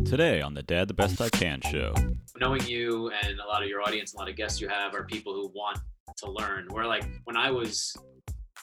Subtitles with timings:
[0.00, 1.94] Today on the Dad the Best I Can show.
[2.40, 5.04] knowing you and a lot of your audience, a lot of guests you have are
[5.04, 5.78] people who want
[6.16, 6.66] to learn.
[6.70, 7.94] Where like when I was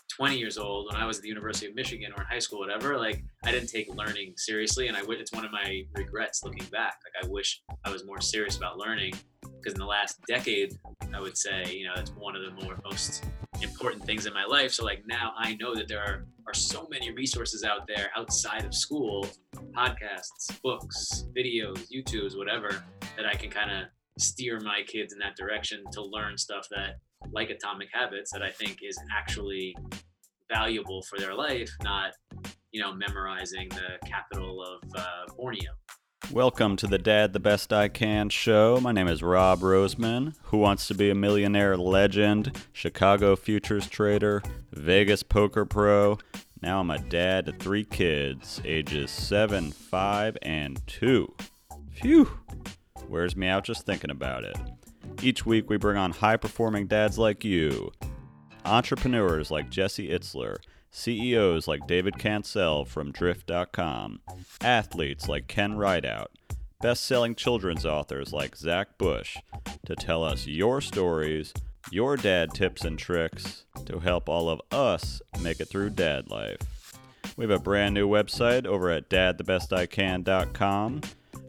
[0.09, 2.59] 20 years old, when I was at the University of Michigan or in high school,
[2.59, 6.43] whatever, like I didn't take learning seriously, and I w- it's one of my regrets
[6.43, 6.97] looking back.
[7.05, 10.77] Like I wish I was more serious about learning because in the last decade,
[11.13, 13.23] I would say you know that's one of the more most
[13.61, 14.71] important things in my life.
[14.71, 18.65] So like now I know that there are are so many resources out there outside
[18.65, 19.27] of school,
[19.71, 22.83] podcasts, books, videos, YouTubes, whatever,
[23.15, 26.95] that I can kind of steer my kids in that direction to learn stuff that
[27.31, 29.75] like atomic habits that I think is actually
[30.49, 32.13] valuable for their life, not
[32.71, 35.71] you know memorizing the capital of uh, Borneo.
[36.31, 38.79] Welcome to the Dad the Best I Can show.
[38.81, 40.35] My name is Rob Roseman.
[40.43, 44.41] Who wants to be a millionaire legend, Chicago futures trader,
[44.71, 46.17] Vegas poker pro?
[46.61, 51.33] Now I'm a dad to three kids, ages 7, 5, and 2.
[51.91, 52.39] Phew!
[53.07, 54.57] Wears me out just thinking about it.
[55.21, 57.91] Each week we bring on high performing dads like you,
[58.65, 60.57] entrepreneurs like Jesse Itzler,
[60.91, 64.21] CEOs like David Cancel from Drift.com,
[64.61, 66.31] athletes like Ken Rideout,
[66.81, 69.37] best selling children's authors like Zach Bush
[69.85, 71.53] to tell us your stories,
[71.91, 76.95] your dad tips and tricks to help all of us make it through dad life.
[77.37, 81.01] We have a brand new website over at dadthebestican.com.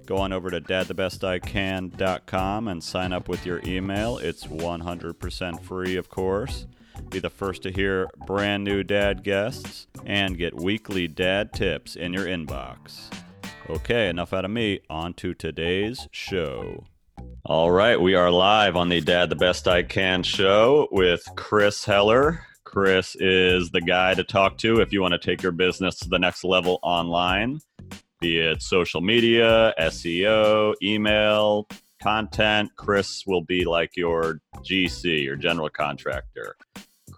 [0.06, 4.18] Go on over to dadthebestican.com and sign up with your email.
[4.18, 6.66] It's 100% free, of course.
[7.08, 12.12] Be the first to hear brand new dad guests and get weekly dad tips in
[12.12, 13.12] your inbox.
[13.68, 14.80] Okay, enough out of me.
[14.90, 16.84] On to today's show.
[17.44, 21.84] All right, we are live on the Dad the Best I Can show with Chris
[21.84, 22.46] Heller.
[22.64, 26.08] Chris is the guy to talk to if you want to take your business to
[26.08, 27.60] the next level online,
[28.20, 31.66] be it social media, SEO, email,
[32.02, 32.70] content.
[32.76, 36.56] Chris will be like your GC, your general contractor.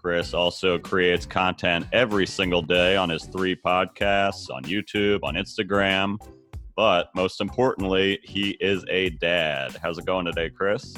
[0.03, 6.17] Chris also creates content every single day on his three podcasts, on YouTube, on Instagram.
[6.75, 9.77] But most importantly, he is a dad.
[9.81, 10.93] How's it going today, Chris?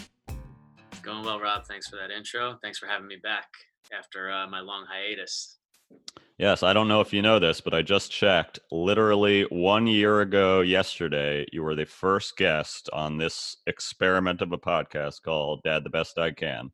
[1.03, 1.67] Going well, Rob.
[1.67, 2.57] Thanks for that intro.
[2.63, 3.47] Thanks for having me back
[3.95, 5.59] after uh, my long hiatus.
[6.39, 8.57] Yes, I don't know if you know this, but I just checked.
[8.71, 14.57] Literally one year ago, yesterday, you were the first guest on this experiment of a
[14.57, 16.71] podcast called Dad the Best I Can.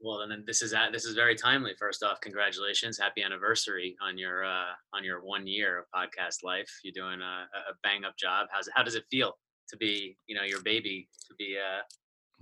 [0.00, 1.72] Well, and then this is at, this is very timely.
[1.76, 6.68] First off, congratulations, happy anniversary on your uh, on your one year of podcast life.
[6.84, 8.46] You're doing a, a bang up job.
[8.52, 9.36] How's how does it feel
[9.68, 11.82] to be you know your baby to be uh,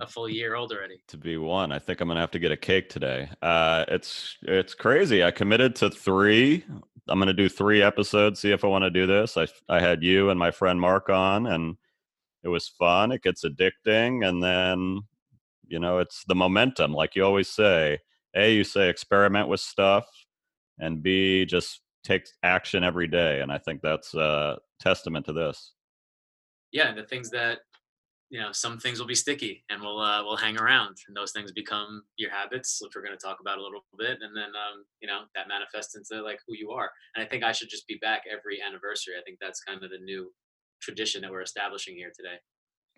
[0.04, 1.00] a full year old already?
[1.08, 3.30] To be one, I think I'm gonna have to get a cake today.
[3.40, 5.24] Uh, it's it's crazy.
[5.24, 6.62] I committed to three.
[7.08, 8.40] I'm gonna do three episodes.
[8.40, 9.38] See if I want to do this.
[9.38, 11.78] I I had you and my friend Mark on, and
[12.42, 13.12] it was fun.
[13.12, 15.00] It gets addicting, and then
[15.66, 17.98] you know it's the momentum like you always say
[18.34, 20.06] a you say experiment with stuff
[20.78, 25.72] and b just take action every day and i think that's a testament to this.
[26.72, 27.60] Yeah the things that
[28.28, 31.32] you know some things will be sticky and will uh, will hang around and those
[31.32, 34.50] things become your habits which we're going to talk about a little bit and then
[34.50, 37.68] um, you know that manifests into like who you are and i think i should
[37.68, 40.32] just be back every anniversary i think that's kind of the new
[40.82, 42.36] tradition that we're establishing here today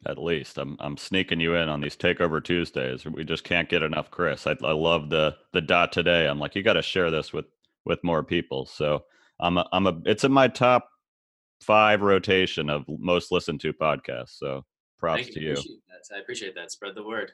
[0.07, 3.05] at least I'm I'm sneaking you in on these takeover Tuesdays.
[3.05, 4.47] We just can't get enough Chris.
[4.47, 6.27] I, I love the the dot today.
[6.27, 7.47] I'm like you got to share this with
[7.85, 8.67] with more people.
[8.67, 9.05] So
[9.41, 10.89] I'm a, I'm a it's in my top
[11.61, 14.39] five rotation of most listened to podcasts.
[14.39, 14.65] So
[14.99, 15.55] props to you.
[15.55, 16.15] that.
[16.15, 16.71] I appreciate that.
[16.71, 17.33] Spread the word.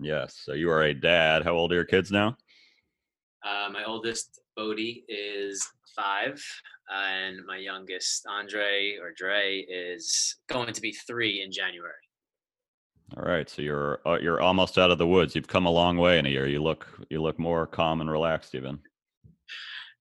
[0.00, 0.40] Yes.
[0.44, 1.42] So you are a dad.
[1.42, 2.36] How old are your kids now?
[3.46, 6.42] Uh, my oldest Bodie is five,
[6.88, 11.92] and my youngest Andre or Dre is going to be three in January.
[13.16, 15.36] All right, so you're uh, you're almost out of the woods.
[15.36, 16.48] You've come a long way in a year.
[16.48, 18.80] You look you look more calm and relaxed, even.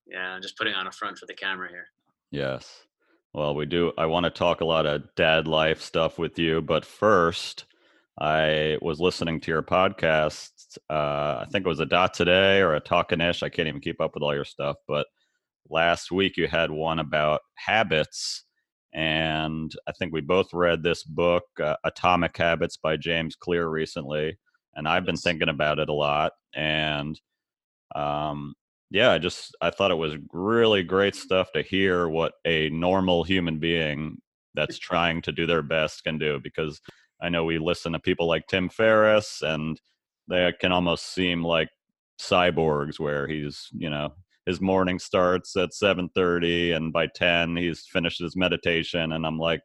[0.07, 1.85] Yeah, I'm just putting on a front for the camera here.
[2.31, 2.81] Yes.
[3.33, 3.91] Well, we do.
[3.97, 7.65] I want to talk a lot of dad life stuff with you, but first,
[8.19, 10.49] I was listening to your podcast.
[10.89, 13.43] Uh, I think it was a dot today or a talking ish.
[13.43, 15.07] I can't even keep up with all your stuff, but
[15.69, 18.43] last week you had one about habits
[18.93, 24.37] and i think we both read this book uh, atomic habits by james clear recently
[24.75, 27.19] and i've been thinking about it a lot and
[27.95, 28.53] um,
[28.91, 33.23] yeah i just i thought it was really great stuff to hear what a normal
[33.23, 34.17] human being
[34.53, 36.79] that's trying to do their best can do because
[37.21, 39.79] i know we listen to people like tim ferriss and
[40.27, 41.69] they can almost seem like
[42.19, 44.13] cyborgs where he's you know
[44.45, 49.61] his morning starts at 7:30 and by 10 he's finished his meditation and I'm like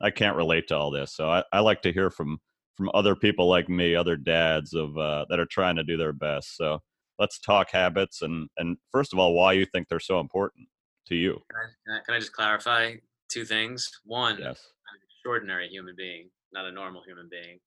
[0.00, 1.14] I can't relate to all this.
[1.14, 2.38] So I, I like to hear from
[2.76, 6.12] from other people like me, other dads of uh, that are trying to do their
[6.12, 6.56] best.
[6.56, 6.82] So
[7.18, 10.68] let's talk habits and and first of all, why you think they're so important
[11.08, 11.40] to you.
[11.50, 12.94] Can I, can I, just clarify
[13.30, 13.88] two things?
[14.04, 14.60] One, Yes.
[14.88, 17.58] I'm an extraordinary human being, not a normal human being.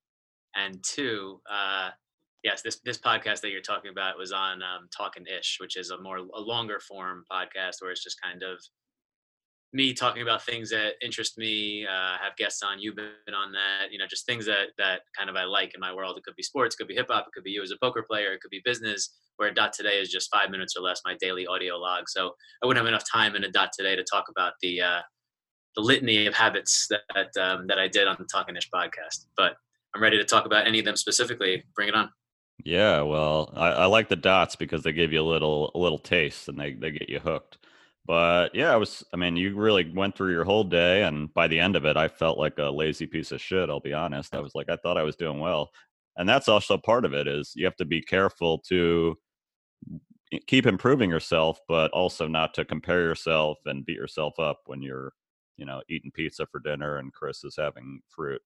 [0.55, 1.91] And two, uh,
[2.43, 5.91] yes, this this podcast that you're talking about was on um, Talking Ish, which is
[5.91, 8.59] a more a longer form podcast where it's just kind of
[9.71, 11.85] me talking about things that interest me.
[11.85, 15.29] Uh, have guests on, you've been on that, you know, just things that that kind
[15.29, 16.17] of I like in my world.
[16.17, 17.77] It could be sports, it could be hip hop, it could be you as a
[17.81, 19.15] poker player, it could be business.
[19.37, 22.09] Where dot today is just five minutes or less, my daily audio log.
[22.09, 22.31] So
[22.61, 25.01] I wouldn't have enough time in a dot today to talk about the uh,
[25.75, 29.25] the litany of habits that um, that I did on the Talking Ish podcast.
[29.37, 29.55] But
[29.95, 31.63] I'm ready to talk about any of them specifically.
[31.75, 32.09] Bring it on.
[32.65, 35.97] Yeah, well, I, I like the dots because they give you a little a little
[35.97, 37.57] taste and they, they get you hooked.
[38.05, 41.47] But yeah, I was I mean, you really went through your whole day and by
[41.47, 44.35] the end of it I felt like a lazy piece of shit, I'll be honest.
[44.35, 45.69] I was like I thought I was doing well.
[46.17, 49.17] And that's also part of it is you have to be careful to
[50.47, 55.13] keep improving yourself, but also not to compare yourself and beat yourself up when you're,
[55.59, 58.41] you know, eating pizza for dinner and Chris is having fruit.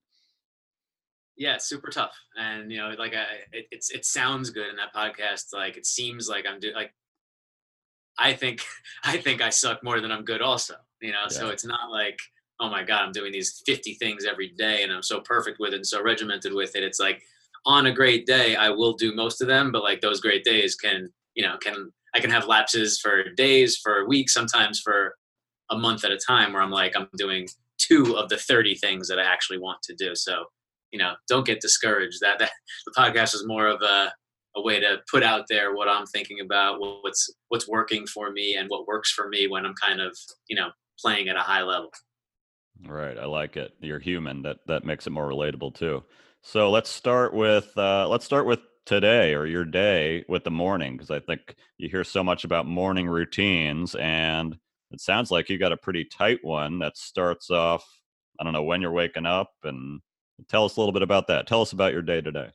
[1.36, 4.75] Yeah, it's super tough, and you know, like I, it, it's it sounds good in
[4.75, 5.45] that podcast.
[5.51, 6.94] Like it seems like I'm doing like.
[8.19, 8.62] I think
[9.04, 10.42] I think I suck more than I'm good.
[10.42, 12.19] Also, you know, so it's not like
[12.60, 15.74] oh my god, I'm doing these 50 things every day, and I'm so perfect with
[15.74, 16.83] it and so regimented with it.
[16.83, 17.24] It's like
[17.65, 20.75] on a great day, I will do most of them, but like those great days
[20.75, 25.15] can you know can I can have lapses for days, for weeks, sometimes for
[25.71, 29.07] a month at a time, where I'm like I'm doing two of the 30 things
[29.07, 30.15] that I actually want to do.
[30.15, 30.45] So
[30.94, 32.19] you know, don't get discouraged.
[32.21, 32.51] That, that
[32.86, 34.13] the podcast is more of a
[34.56, 38.56] a way to put out there what I'm thinking about, what's what's working for me,
[38.56, 40.15] and what works for me when I'm kind of
[40.48, 40.69] you know
[41.00, 41.89] playing at a high level.
[42.86, 43.74] Right, I like it.
[43.81, 44.44] You're human.
[44.44, 46.04] That that makes it more relatable too.
[46.42, 50.94] So let's start with uh, let's start with today or your day with the morning
[50.94, 54.57] because I think you hear so much about morning routines, and
[54.94, 57.86] it sounds like you got a pretty tight one that starts off.
[58.40, 60.00] I don't know when you're waking up, and
[60.48, 61.48] tell us a little bit about that.
[61.48, 62.50] Tell us about your day today.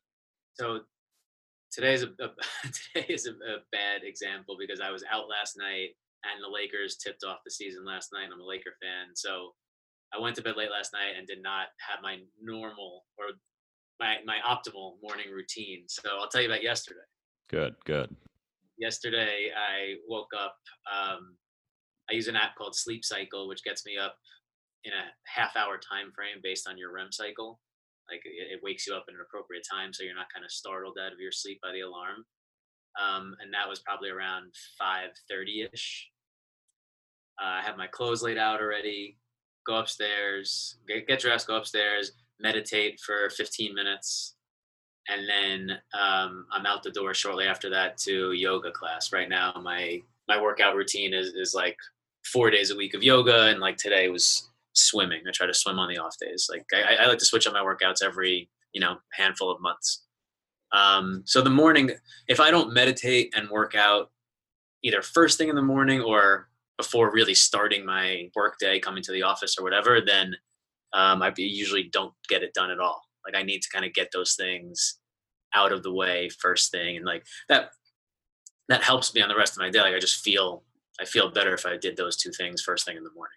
[0.55, 0.81] So
[1.73, 2.31] today's a, a
[2.95, 5.91] today is a, a bad example because I was out last night
[6.25, 8.29] and the Lakers tipped off the season last night.
[8.33, 9.53] I'm a Laker fan, so
[10.15, 13.27] I went to bed late last night and did not have my normal or
[14.01, 15.85] my my optimal morning routine.
[15.89, 17.01] So I'll tell you about yesterday.
[17.51, 18.15] Good, good.
[18.79, 20.57] yesterday I woke up.
[20.93, 21.37] Um,
[22.11, 24.17] I use an app called Sleep Cycle, which gets me up
[24.85, 27.61] in a half hour time frame based on your REM cycle.
[28.11, 30.51] Like it, it wakes you up in an appropriate time, so you're not kind of
[30.51, 32.25] startled out of your sleep by the alarm.
[32.99, 36.11] Um, and that was probably around 5:30 ish.
[37.41, 39.19] Uh, I have my clothes laid out already.
[39.67, 44.35] Go upstairs, get, get dressed, go upstairs, meditate for 15 minutes,
[45.09, 49.13] and then um, I'm out the door shortly after that to yoga class.
[49.13, 51.77] Right now, my my workout routine is is like
[52.33, 55.23] four days a week of yoga, and like today was swimming.
[55.27, 56.49] I try to swim on the off days.
[56.51, 60.05] Like I, I like to switch up my workouts every you know handful of months.
[60.73, 61.91] Um, so the morning,
[62.29, 64.11] if I don't meditate and work out
[64.83, 69.13] either first thing in the morning or before really starting my work day, coming to
[69.13, 70.35] the office or whatever, then
[70.93, 73.03] um, I usually don't get it done at all.
[73.25, 74.99] Like I need to kind of get those things
[75.55, 77.71] out of the way first thing, and like that
[78.69, 79.81] that helps me on the rest of my day.
[79.81, 80.63] Like I just feel
[81.01, 83.37] I feel better if I did those two things first thing in the morning.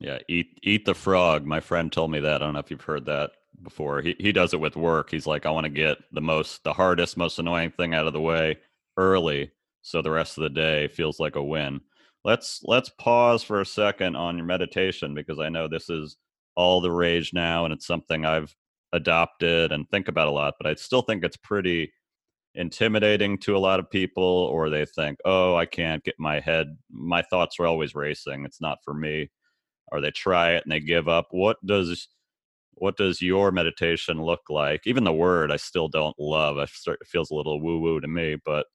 [0.00, 1.46] Yeah, eat eat the frog.
[1.46, 2.36] My friend told me that.
[2.36, 4.00] I don't know if you've heard that before.
[4.00, 5.10] He he does it with work.
[5.10, 8.12] He's like, I want to get the most the hardest, most annoying thing out of
[8.12, 8.58] the way
[8.96, 9.50] early
[9.82, 11.80] so the rest of the day feels like a win.
[12.24, 16.16] Let's let's pause for a second on your meditation because I know this is
[16.56, 18.54] all the rage now and it's something I've
[18.92, 21.92] adopted and think about a lot, but I still think it's pretty
[22.54, 26.76] intimidating to a lot of people or they think, "Oh, I can't get my head
[26.90, 28.44] my thoughts are always racing.
[28.44, 29.30] It's not for me."
[29.92, 32.08] or they try it and they give up what does
[32.74, 36.98] what does your meditation look like even the word i still don't love I start,
[37.00, 38.66] it feels a little woo woo to me but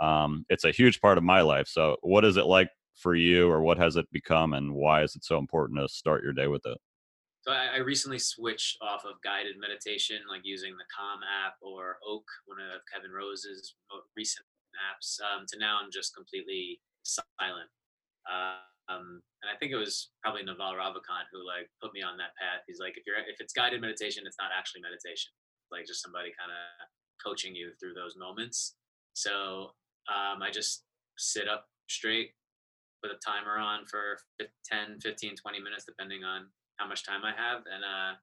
[0.00, 3.50] um, it's a huge part of my life so what is it like for you
[3.50, 6.48] or what has it become and why is it so important to start your day
[6.48, 6.78] with it
[7.42, 11.98] So I, I recently switched off of guided meditation, like using the Calm app or
[12.06, 13.74] Oak, one of Kevin Rose's
[14.16, 14.46] recent
[14.78, 17.66] apps, um, to now I'm just completely silent.
[18.30, 22.14] Uh, um, and I think it was probably Naval Ravikant who like put me on
[22.18, 22.62] that path.
[22.66, 25.34] He's like, if you're if it's guided meditation, it's not actually meditation.
[25.70, 26.62] Like just somebody kind of
[27.18, 28.78] coaching you through those moments.
[29.14, 29.74] So
[30.06, 30.84] um, I just
[31.18, 32.34] sit up straight,
[33.02, 37.22] put a timer on for fif- 10, 15, 20 minutes, depending on how much time
[37.24, 38.14] I have, and uh,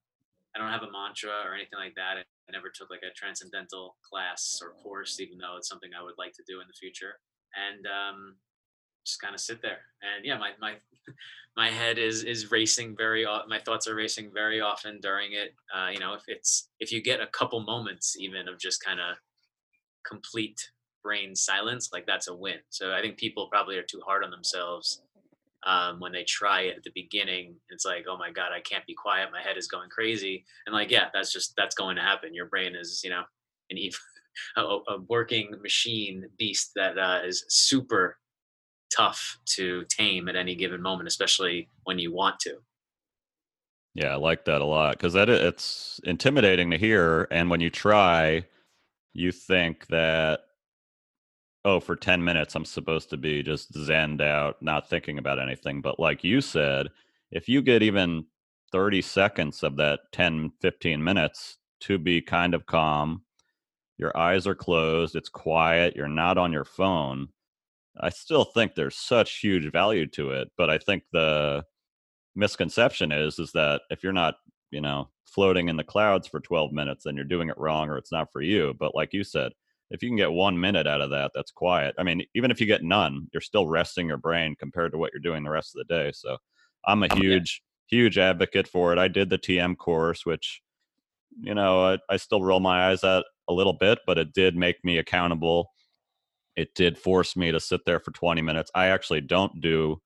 [0.55, 2.17] I don't have a mantra or anything like that.
[2.17, 6.17] I never took like a transcendental class or course, even though it's something I would
[6.17, 7.19] like to do in the future.
[7.55, 8.35] And um,
[9.05, 9.79] just kind of sit there.
[10.01, 10.75] And yeah, my my
[11.57, 13.25] my head is is racing very.
[13.47, 15.53] My thoughts are racing very often during it.
[15.73, 18.99] Uh, you know, if it's if you get a couple moments even of just kind
[18.99, 19.17] of
[20.07, 20.71] complete
[21.03, 22.59] brain silence, like that's a win.
[22.69, 25.01] So I think people probably are too hard on themselves
[25.65, 27.55] um, when they try it at the beginning.
[27.69, 29.29] It's like, oh my god, I can't be quiet.
[29.31, 30.45] My head is going crazy.
[30.65, 32.33] And like, yeah, that's just that's going to happen.
[32.33, 33.23] Your brain is, you know,
[33.69, 33.77] an
[34.57, 38.17] a, a working machine beast that uh, is super
[38.95, 42.57] tough to tame at any given moment, especially when you want to.
[43.95, 47.69] Yeah, I like that a lot because that it's intimidating to hear, and when you
[47.69, 48.45] try,
[49.13, 50.41] you think that
[51.65, 55.81] oh, for 10 minutes, I'm supposed to be just zenned out, not thinking about anything.
[55.81, 56.87] But like you said,
[57.31, 58.25] if you get even
[58.71, 63.23] 30 seconds of that 10, 15 minutes to be kind of calm,
[63.97, 67.27] your eyes are closed, it's quiet, you're not on your phone.
[67.99, 71.65] I still think there's such huge value to it, but I think the
[72.35, 74.35] misconception is is that if you're not,
[74.71, 77.97] you know, floating in the clouds for 12 minutes then you're doing it wrong or
[77.97, 78.73] it's not for you.
[78.79, 79.51] But like you said,
[79.91, 81.96] if you can get one minute out of that, that's quiet.
[81.98, 85.12] I mean, even if you get none, you're still resting your brain compared to what
[85.13, 86.12] you're doing the rest of the day.
[86.13, 86.38] So
[86.86, 89.00] I'm a oh, huge, huge advocate for it.
[89.00, 90.62] I did the TM course, which,
[91.41, 94.55] you know, I, I still roll my eyes at a little bit, but it did
[94.55, 95.72] make me accountable.
[96.55, 98.69] It did force me to sit there for 20 minutes.
[98.75, 100.01] I actually don't do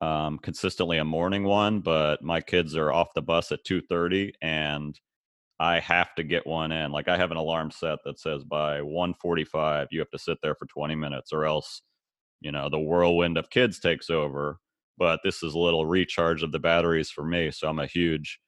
[0.00, 4.98] um, consistently a morning one, but my kids are off the bus at 2:30, and
[5.60, 6.90] I have to get one in.
[6.90, 10.54] Like I have an alarm set that says by 1:45 you have to sit there
[10.54, 11.82] for 20 minutes or else,
[12.40, 14.58] you know, the whirlwind of kids takes over.
[14.98, 18.40] But this is a little recharge of the batteries for me, so I'm a huge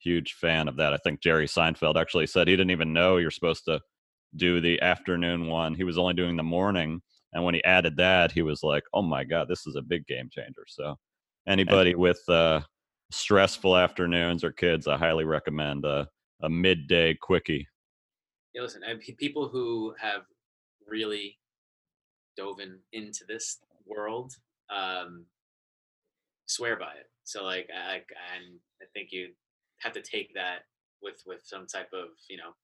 [0.00, 0.92] huge fan of that.
[0.94, 3.80] I think Jerry Seinfeld actually said he didn't even know you're supposed to
[4.36, 5.74] do the afternoon one.
[5.74, 7.02] He was only doing the morning,
[7.34, 10.06] and when he added that, he was like, "Oh my god, this is a big
[10.06, 10.96] game changer." So
[11.46, 12.62] anybody with uh
[13.12, 16.06] stressful afternoons or kids, I highly recommend uh
[16.44, 17.66] a midday quickie.
[18.54, 18.82] Yeah, listen,
[19.18, 20.22] people who have
[20.86, 21.38] really
[22.36, 24.32] dove in, into this world
[24.74, 25.26] um,
[26.46, 27.10] swear by it.
[27.24, 29.28] So like, I, and I think you
[29.80, 30.60] have to take that
[31.02, 32.56] with with some type of you know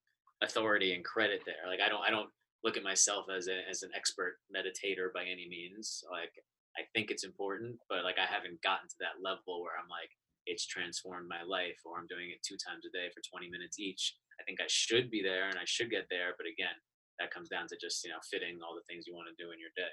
[0.43, 1.69] authority and credit there.
[1.69, 2.31] Like I don't I don't
[2.63, 6.05] look at myself as a, as an expert meditator by any means.
[6.11, 6.33] Like
[6.77, 10.11] I think it's important, but like I haven't gotten to that level where I'm like,
[10.47, 13.79] it's transformed my life or i'm doing it two times a day for 20 minutes
[13.79, 16.77] each i think i should be there and i should get there but again
[17.21, 19.53] that comes down to just you know fitting all the things you want to do
[19.53, 19.93] in your day.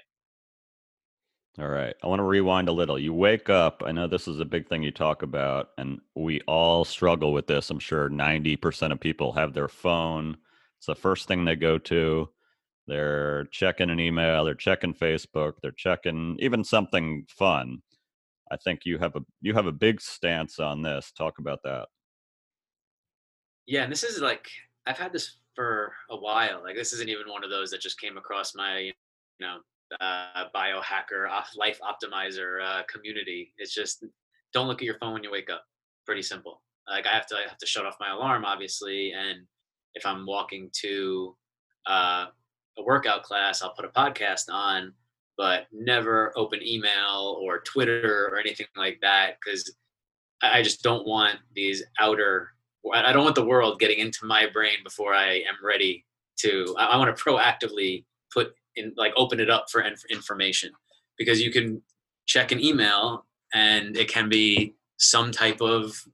[1.62, 2.98] All right i want to rewind a little.
[2.98, 6.40] You wake up i know this is a big thing you talk about and we
[6.42, 10.36] all struggle with this i'm sure 90% of people have their phone
[10.78, 12.28] it's the first thing they go to
[12.86, 17.82] they're checking an email they're checking facebook they're checking even something fun
[18.50, 21.12] I think you have a you have a big stance on this.
[21.12, 21.88] Talk about that.
[23.66, 24.48] Yeah, and this is like
[24.86, 26.62] I've had this for a while.
[26.62, 28.92] Like this isn't even one of those that just came across my you
[29.40, 29.58] know
[30.00, 33.52] uh, biohacker life optimizer uh, community.
[33.58, 34.04] It's just
[34.52, 35.64] don't look at your phone when you wake up.
[36.06, 36.62] Pretty simple.
[36.88, 39.40] Like I have to I have to shut off my alarm obviously, and
[39.94, 41.36] if I'm walking to
[41.86, 42.26] uh,
[42.78, 44.92] a workout class, I'll put a podcast on
[45.38, 49.72] but never open email or Twitter or anything like that because
[50.42, 52.50] I just don't want these outer.
[52.92, 56.04] I don't want the world getting into my brain before I am ready
[56.40, 56.74] to.
[56.76, 60.72] I, want to proactively put in, like, open it up for information
[61.16, 61.82] because you can
[62.26, 66.04] check an email and it can be some type of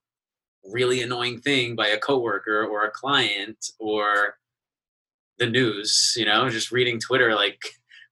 [0.71, 4.37] really annoying thing by a coworker or a client or
[5.39, 6.15] the news.
[6.17, 7.61] You know, just reading Twitter like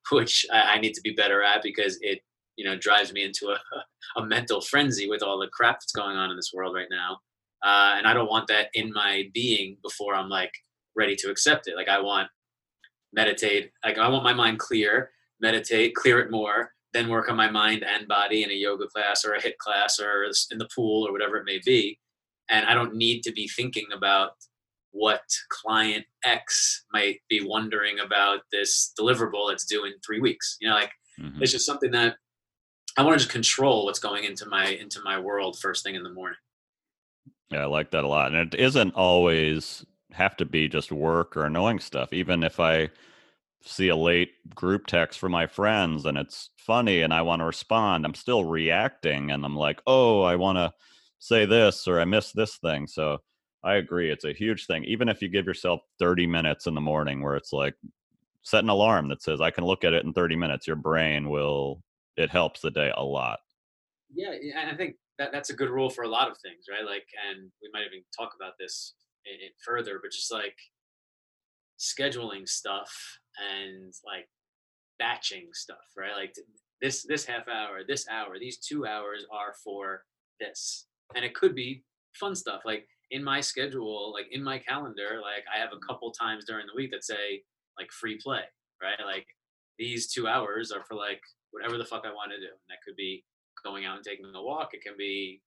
[0.11, 2.21] which I, I need to be better at because it
[2.56, 3.59] you know drives me into a,
[4.21, 7.18] a mental frenzy with all the crap that's going on in this world right now.
[7.64, 10.52] Uh, and i don't want that in my being before i'm like
[10.97, 11.76] ready to accept it.
[11.76, 12.28] Like i want
[13.12, 17.50] meditate like i want my mind clear meditate clear it more then work on my
[17.50, 21.06] mind and body in a yoga class or a HIIT class or in the pool
[21.06, 21.99] or whatever it may be.
[22.50, 24.32] And i don't need to be thinking about
[24.93, 30.57] what client X might be wondering about this deliverable that's due in three weeks.
[30.61, 31.43] You know, like mm-hmm.
[31.43, 32.17] it's just something that
[32.97, 36.03] I want to just control what's going into my into my world first thing in
[36.03, 36.39] the morning.
[37.51, 38.33] Yeah, I like that a lot.
[38.33, 42.13] And it isn't always have to be just work or annoying stuff.
[42.13, 42.91] Even if I
[43.65, 47.47] see a late group text from my friends and it's funny and I want to
[47.47, 50.73] respond, I'm still reacting and I'm like, oh, I want to
[51.19, 52.87] say this or I miss this thing.
[52.87, 53.19] So
[53.64, 54.11] I agree.
[54.11, 54.85] It's a huge thing.
[54.85, 57.75] Even if you give yourself 30 minutes in the morning where it's like
[58.42, 61.28] set an alarm that says I can look at it in 30 minutes, your brain
[61.28, 61.83] will
[62.16, 63.38] it helps the day a lot.
[64.14, 64.33] Yeah,
[64.71, 66.85] I think that that's a good rule for a lot of things, right?
[66.85, 70.57] Like and we might even talk about this in, in further, but just like
[71.78, 72.92] scheduling stuff
[73.54, 74.28] and like
[74.99, 76.16] batching stuff, right?
[76.16, 76.35] Like
[76.81, 80.02] this this half hour, this hour, these 2 hours are for
[80.40, 80.87] this.
[81.14, 81.85] And it could be
[82.19, 85.87] fun stuff like in my schedule, like in my calendar, like I have a mm-hmm.
[85.87, 87.42] couple times during the week that say
[87.78, 88.42] like free play,
[88.83, 88.99] right?
[89.04, 89.26] Like
[89.78, 91.21] these two hours are for like
[91.52, 92.49] whatever the fuck I want to do.
[92.49, 93.25] And that could be
[93.62, 94.71] going out and taking a walk.
[94.73, 95.42] It can be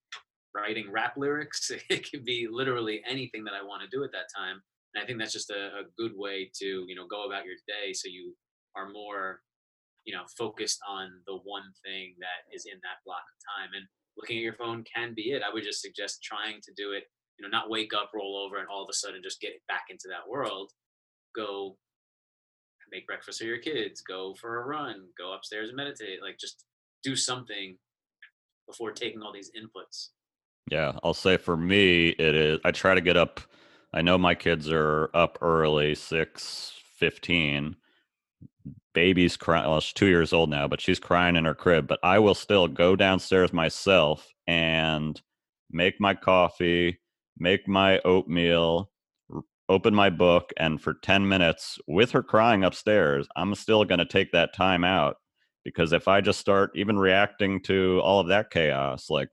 [0.53, 1.71] writing rap lyrics.
[1.89, 4.61] It can be literally anything that I want to do at that time.
[4.93, 7.55] And I think that's just a, a good way to, you know, go about your
[7.67, 8.33] day so you
[8.77, 9.41] are more,
[10.05, 13.69] you know, focused on the one thing that is in that block of time.
[13.75, 13.85] And
[14.17, 15.41] looking at your phone can be it.
[15.43, 17.03] I would just suggest trying to do it,
[17.37, 19.85] you know, not wake up, roll over, and all of a sudden just get back
[19.89, 20.71] into that world.
[21.35, 21.77] Go
[22.91, 26.21] make breakfast for your kids, go for a run, go upstairs and meditate.
[26.21, 26.65] Like just
[27.03, 27.77] do something
[28.67, 30.09] before taking all these inputs.
[30.71, 32.59] Yeah, I'll say for me, it is.
[32.63, 33.39] I try to get up.
[33.93, 37.75] I know my kids are up early, six fifteen.
[38.93, 39.69] Baby's crying.
[39.69, 41.85] Well, she's two years old now, but she's crying in her crib.
[41.85, 45.21] But I will still go downstairs myself and
[45.69, 46.99] make my coffee,
[47.37, 48.91] make my oatmeal,
[49.69, 54.05] open my book, and for ten minutes with her crying upstairs, I'm still going to
[54.05, 55.17] take that time out
[55.63, 59.29] because if I just start even reacting to all of that chaos, like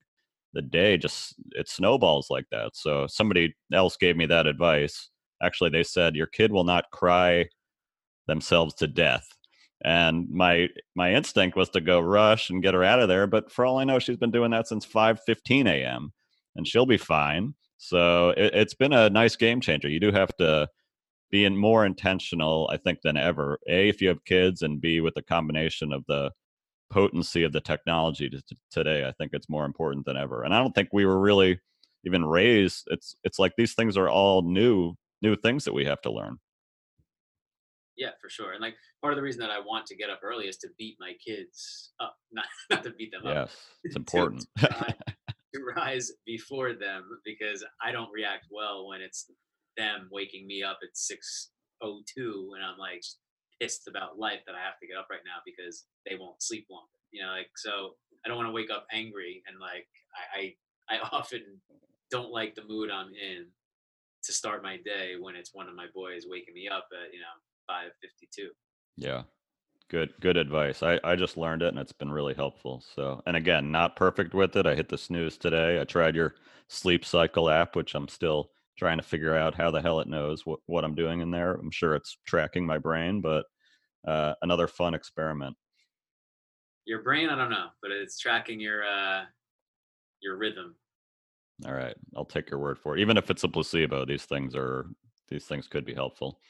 [0.54, 2.74] the day just it snowballs like that.
[2.74, 5.10] So somebody else gave me that advice.
[5.42, 7.46] Actually, they said your kid will not cry
[8.26, 9.28] themselves to death.
[9.84, 13.50] And my my instinct was to go rush and get her out of there, but
[13.50, 16.12] for all I know, she's been doing that since 5:15 a.m.
[16.56, 17.54] and she'll be fine.
[17.82, 19.88] So it, it's been a nice game changer.
[19.88, 20.68] You do have to
[21.32, 23.58] be in more intentional, I think, than ever.
[23.68, 26.30] A, if you have kids, and B, with the combination of the
[26.90, 30.44] potency of the technology to, to today, I think it's more important than ever.
[30.44, 31.58] And I don't think we were really
[32.04, 32.86] even raised.
[32.86, 36.38] It's it's like these things are all new new things that we have to learn.
[37.96, 38.52] Yeah, for sure.
[38.52, 40.68] And like part of the reason that I want to get up early is to
[40.78, 43.36] beat my kids up, not not to beat them yes, up.
[43.36, 44.46] Yes, it's important.
[45.54, 49.30] To, rise, before them because I don't react well when it's
[49.76, 51.50] them waking me up at six
[51.82, 53.02] oh two and I'm like
[53.60, 56.66] pissed about life that I have to get up right now because they won't sleep
[56.70, 56.88] longer.
[57.10, 59.86] You know, like so I don't want to wake up angry and like
[60.36, 60.54] I,
[60.90, 61.42] I I often
[62.10, 63.46] don't like the mood I'm in
[64.24, 67.20] to start my day when it's one of my boys waking me up at, you
[67.20, 67.34] know,
[67.66, 68.50] five fifty two.
[68.96, 69.22] Yeah.
[69.92, 70.82] Good good advice.
[70.82, 72.82] I, I just learned it and it's been really helpful.
[72.96, 74.66] So and again, not perfect with it.
[74.66, 75.78] I hit the snooze today.
[75.78, 76.34] I tried your
[76.68, 80.46] sleep cycle app, which I'm still trying to figure out how the hell it knows
[80.46, 81.52] what, what I'm doing in there.
[81.52, 83.44] I'm sure it's tracking my brain, but
[84.08, 85.54] uh, another fun experiment.
[86.86, 89.24] Your brain, I don't know, but it's tracking your uh,
[90.22, 90.74] your rhythm.
[91.66, 93.00] All right, I'll take your word for it.
[93.00, 94.86] Even if it's a placebo, these things are
[95.28, 96.40] these things could be helpful.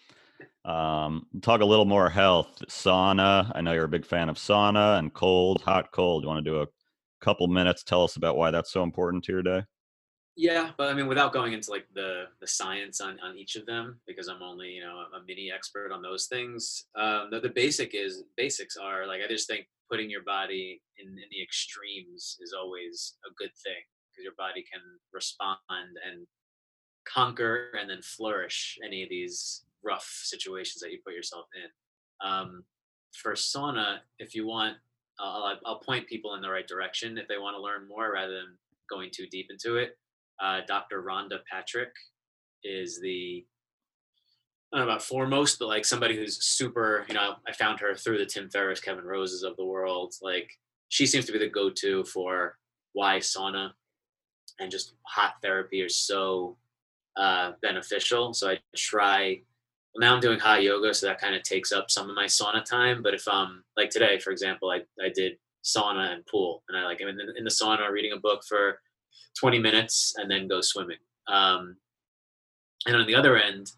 [0.64, 2.62] Um, talk a little more health.
[2.68, 3.50] Sauna.
[3.54, 6.22] I know you're a big fan of sauna and cold, hot, cold.
[6.22, 6.66] You want to do a
[7.20, 7.82] couple minutes?
[7.82, 9.64] Tell us about why that's so important to your day.
[10.34, 13.66] Yeah, but I mean, without going into like the the science on on each of
[13.66, 16.86] them, because I'm only you know a mini expert on those things.
[16.94, 21.08] Um, the, the basic is basics are like I just think putting your body in,
[21.08, 24.80] in the extremes is always a good thing because your body can
[25.12, 26.26] respond and
[27.04, 32.28] conquer and then flourish any of these rough situations that you put yourself in.
[32.28, 32.64] Um,
[33.12, 34.76] for sauna, if you want,
[35.18, 38.32] I'll, I'll point people in the right direction if they want to learn more rather
[38.32, 38.58] than
[38.90, 39.96] going too deep into it
[40.42, 41.02] uh, Dr.
[41.02, 41.92] Rhonda Patrick
[42.64, 43.44] is the
[44.72, 47.94] I don't know about foremost, but like somebody who's super, you know, I found her
[47.94, 50.14] through the Tim Ferriss, Kevin Roses of the world.
[50.22, 50.50] Like
[50.88, 52.56] she seems to be the go-to for
[52.94, 53.72] why sauna
[54.58, 56.56] and just hot therapy are so
[57.18, 58.32] uh, beneficial.
[58.32, 59.42] So I try.
[59.96, 62.64] Now I'm doing hot yoga, so that kind of takes up some of my sauna
[62.64, 63.02] time.
[63.02, 65.32] But if um like today, for example, I I did
[65.64, 68.42] sauna and pool, and I like I'm in the, in the sauna reading a book
[68.48, 68.80] for
[69.38, 70.98] 20 minutes and then go swimming.
[71.28, 71.76] Um,
[72.86, 73.70] and on the other end,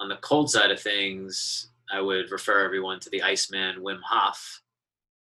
[0.00, 4.62] on the cold side of things, I would refer everyone to the Iceman Wim Hof.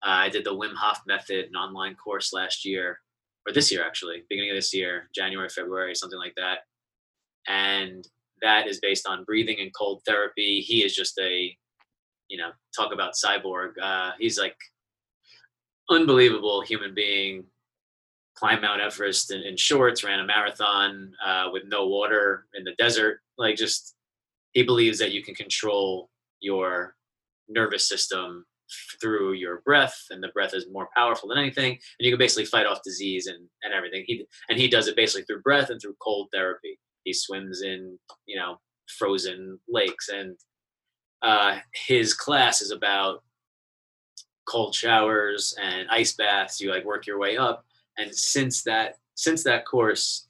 [0.05, 3.01] Uh, I did the Wim Hof method, an online course last year,
[3.47, 6.59] or this year actually, beginning of this year, January, February, something like that.
[7.49, 8.07] And
[8.43, 10.61] that is based on breathing and cold therapy.
[10.61, 11.57] He is just a,
[12.29, 13.73] you know, talk about cyborg.
[13.81, 14.57] Uh, he's like
[15.89, 17.45] unbelievable human being,
[18.37, 22.75] climbed Mount Everest in, in shorts, ran a marathon uh, with no water in the
[22.79, 23.21] desert.
[23.39, 23.95] Like, just
[24.53, 26.95] he believes that you can control your
[27.49, 28.45] nervous system
[29.01, 32.45] through your breath and the breath is more powerful than anything and you can basically
[32.45, 35.79] fight off disease and, and everything he and he does it basically through breath and
[35.79, 38.59] through cold therapy he swims in you know
[38.99, 40.09] frozen lakes.
[40.09, 40.37] And
[41.23, 43.23] uh, his class is about
[44.49, 46.61] cold showers and ice baths.
[46.61, 47.65] You like work your way up.
[47.99, 50.27] And since that since that course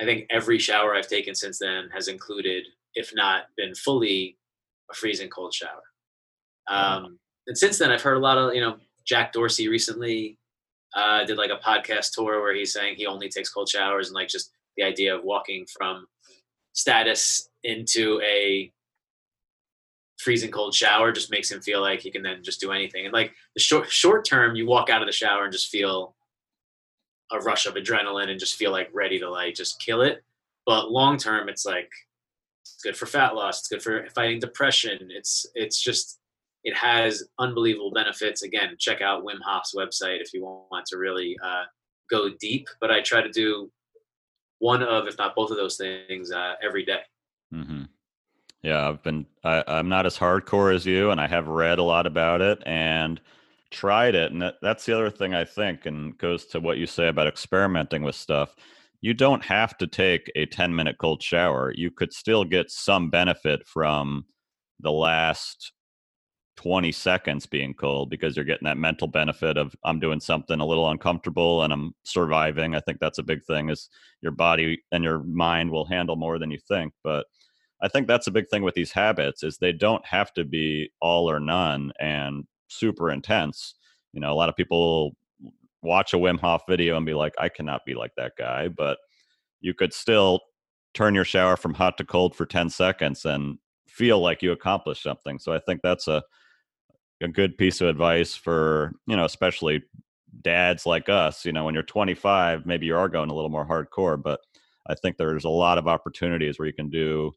[0.00, 2.64] i think every shower i've taken since then has included
[2.94, 4.36] if not been fully
[4.90, 5.82] a freezing cold shower.
[6.68, 10.38] Um, and since then i've heard a lot of you know jack dorsey recently
[10.94, 14.14] uh, did like a podcast tour where he's saying he only takes cold showers and
[14.14, 16.06] like just the idea of walking from
[16.72, 18.72] status into a
[20.18, 23.04] freezing cold shower just makes him feel like he can then just do anything.
[23.04, 26.14] And like the short short term, you walk out of the shower and just feel
[27.32, 30.22] a rush of adrenaline and just feel like ready to like just kill it.
[30.64, 31.90] But long term, it's like
[32.62, 33.60] it's good for fat loss.
[33.60, 35.08] It's good for fighting depression.
[35.10, 36.20] It's it's just
[36.64, 38.42] it has unbelievable benefits.
[38.42, 41.64] Again, check out Wim Hof's website if you want to really uh,
[42.08, 42.68] go deep.
[42.80, 43.70] But I try to do
[44.62, 47.00] one of, if not both of those things, uh, every day.
[47.52, 47.82] Mm-hmm.
[48.62, 49.26] Yeah, I've been.
[49.42, 52.62] I, I'm not as hardcore as you, and I have read a lot about it
[52.64, 53.20] and
[53.72, 54.30] tried it.
[54.30, 57.26] And that, that's the other thing I think, and goes to what you say about
[57.26, 58.54] experimenting with stuff.
[59.00, 61.72] You don't have to take a 10 minute cold shower.
[61.74, 64.26] You could still get some benefit from
[64.78, 65.72] the last
[66.56, 70.66] 20 seconds being cold because you're getting that mental benefit of I'm doing something a
[70.66, 72.74] little uncomfortable and I'm surviving.
[72.74, 73.88] I think that's a big thing is
[74.20, 76.92] your body and your mind will handle more than you think.
[77.02, 77.26] But
[77.80, 80.90] I think that's a big thing with these habits is they don't have to be
[81.00, 83.74] all or none and super intense.
[84.12, 85.16] You know, a lot of people
[85.82, 88.68] watch a Wim Hof video and be like, I cannot be like that guy.
[88.68, 88.98] But
[89.60, 90.40] you could still
[90.94, 95.02] turn your shower from hot to cold for 10 seconds and feel like you accomplished
[95.02, 95.38] something.
[95.38, 96.22] So I think that's a
[97.22, 99.82] a good piece of advice for you know especially
[100.42, 103.66] dads like us you know when you're 25 maybe you are going a little more
[103.66, 104.40] hardcore but
[104.88, 107.32] i think there's a lot of opportunities where you can do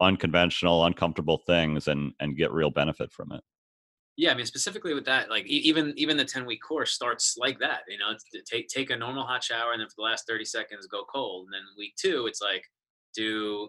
[0.00, 3.40] unconventional uncomfortable things and and get real benefit from it.
[4.16, 7.58] Yeah i mean specifically with that like even even the 10 week course starts like
[7.60, 8.12] that you know
[8.44, 11.46] take take a normal hot shower and then for the last 30 seconds go cold
[11.46, 12.64] and then week two it's like
[13.14, 13.68] do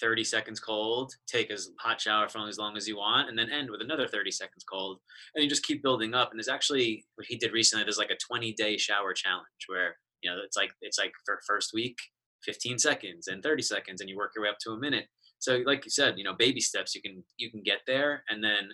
[0.00, 3.50] 30 seconds cold, take a hot shower for as long as you want, and then
[3.50, 5.00] end with another 30 seconds cold.
[5.34, 6.30] And you just keep building up.
[6.30, 9.96] And there's actually what he did recently, there's like a 20 day shower challenge where,
[10.22, 11.96] you know, it's like it's like for first week,
[12.44, 15.06] 15 seconds and 30 seconds, and you work your way up to a minute.
[15.38, 18.24] So like you said, you know, baby steps you can you can get there.
[18.28, 18.70] And then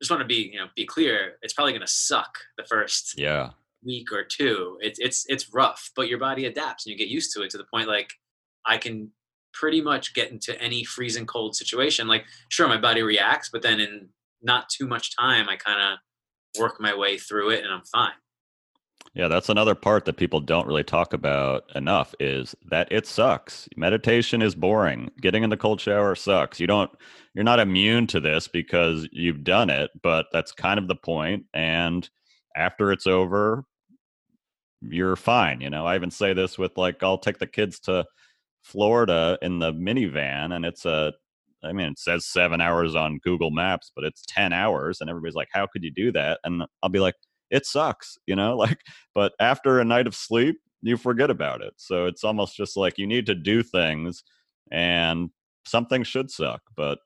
[0.00, 3.50] just want to be, you know, be clear, it's probably gonna suck the first yeah
[3.84, 4.78] week or two.
[4.80, 7.58] It's it's it's rough, but your body adapts and you get used to it to
[7.58, 8.10] the point like
[8.66, 9.10] I can
[9.52, 12.06] pretty much get into any freezing cold situation.
[12.06, 14.08] Like, sure, my body reacts, but then in
[14.42, 18.12] not too much time, I kind of work my way through it and I'm fine.
[19.14, 23.68] Yeah, that's another part that people don't really talk about enough is that it sucks.
[23.76, 25.10] Meditation is boring.
[25.20, 26.60] Getting in the cold shower sucks.
[26.60, 26.90] You don't
[27.34, 31.44] you're not immune to this because you've done it, but that's kind of the point
[31.54, 32.08] and
[32.56, 33.64] after it's over
[34.80, 35.86] you're fine, you know.
[35.86, 38.04] I even say this with like I'll take the kids to
[38.68, 41.14] Florida in the minivan, and it's a
[41.64, 45.00] I mean, it says seven hours on Google Maps, but it's 10 hours.
[45.00, 46.38] And everybody's like, how could you do that?
[46.44, 47.16] And I'll be like,
[47.50, 48.78] it sucks, you know, like,
[49.14, 51.74] but after a night of sleep, you forget about it.
[51.76, 54.22] So it's almost just like you need to do things
[54.70, 55.30] and
[55.66, 56.62] something should suck.
[56.76, 56.98] But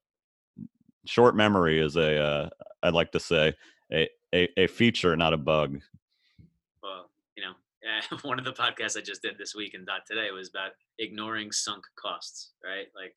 [1.07, 2.48] short memory is a, uh,
[2.83, 3.55] I'd like to say,
[3.90, 5.81] a, a, a feature, not a bug.
[7.85, 10.73] Know, one of the podcasts I just did this week and dot today was about
[10.99, 12.87] ignoring sunk costs, right?
[12.95, 13.16] Like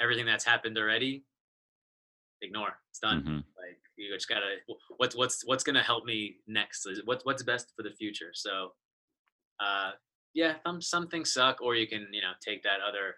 [0.00, 1.24] everything that's happened already,
[2.42, 2.78] ignore.
[2.90, 3.20] It's done.
[3.20, 3.34] Mm-hmm.
[3.36, 4.56] Like you just gotta
[4.96, 6.88] what's what's what's gonna help me next?
[7.04, 8.30] What what's best for the future?
[8.32, 8.72] So
[9.60, 9.92] uh
[10.34, 13.16] yeah, some some things suck, or you can, you know, take that other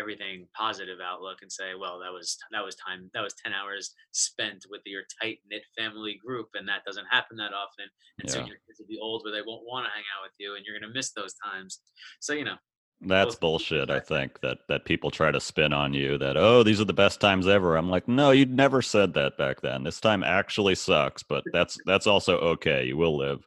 [0.00, 3.94] everything positive outlook and say, well, that was that was time that was ten hours
[4.12, 7.86] spent with your tight knit family group, and that doesn't happen that often.
[8.18, 8.34] And yeah.
[8.34, 10.56] soon your kids will be old where they won't want to hang out with you,
[10.56, 11.80] and you're gonna miss those times.
[12.20, 12.56] So you know.
[13.02, 13.88] That's bullshit.
[13.88, 16.92] I think that that people try to spin on you that oh these are the
[16.92, 17.76] best times ever.
[17.76, 19.84] I'm like no, you'd never said that back then.
[19.84, 22.84] This time actually sucks, but that's that's also okay.
[22.84, 23.40] You will live.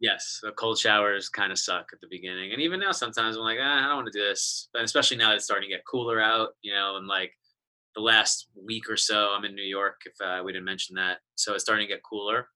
[0.00, 3.42] Yes, the cold showers kind of suck at the beginning, and even now sometimes I'm
[3.42, 4.68] like, ah, I don't want to do this.
[4.72, 7.32] But especially now that it's starting to get cooler out, you know, and like
[7.96, 10.02] the last week or so, I'm in New York.
[10.06, 12.48] If uh, we didn't mention that, so it's starting to get cooler.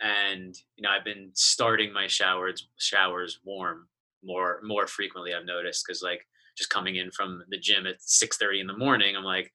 [0.00, 3.88] and you know I've been starting my showers showers warm
[4.24, 5.34] more more frequently.
[5.34, 9.16] I've noticed because like just coming in from the gym at 6:30 in the morning,
[9.16, 9.52] I'm like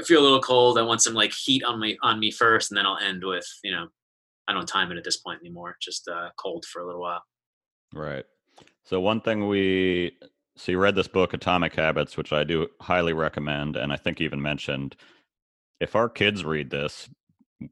[0.00, 0.78] I feel a little cold.
[0.78, 3.46] I want some like heat on me on me first, and then I'll end with
[3.64, 3.88] you know
[4.48, 5.76] I don't time it at this point anymore.
[5.80, 7.22] Just uh, cold for a little while.
[7.94, 8.24] Right.
[8.84, 10.12] So one thing we
[10.56, 14.20] so you read this book Atomic Habits, which I do highly recommend, and I think
[14.20, 14.96] even mentioned
[15.80, 17.08] if our kids read this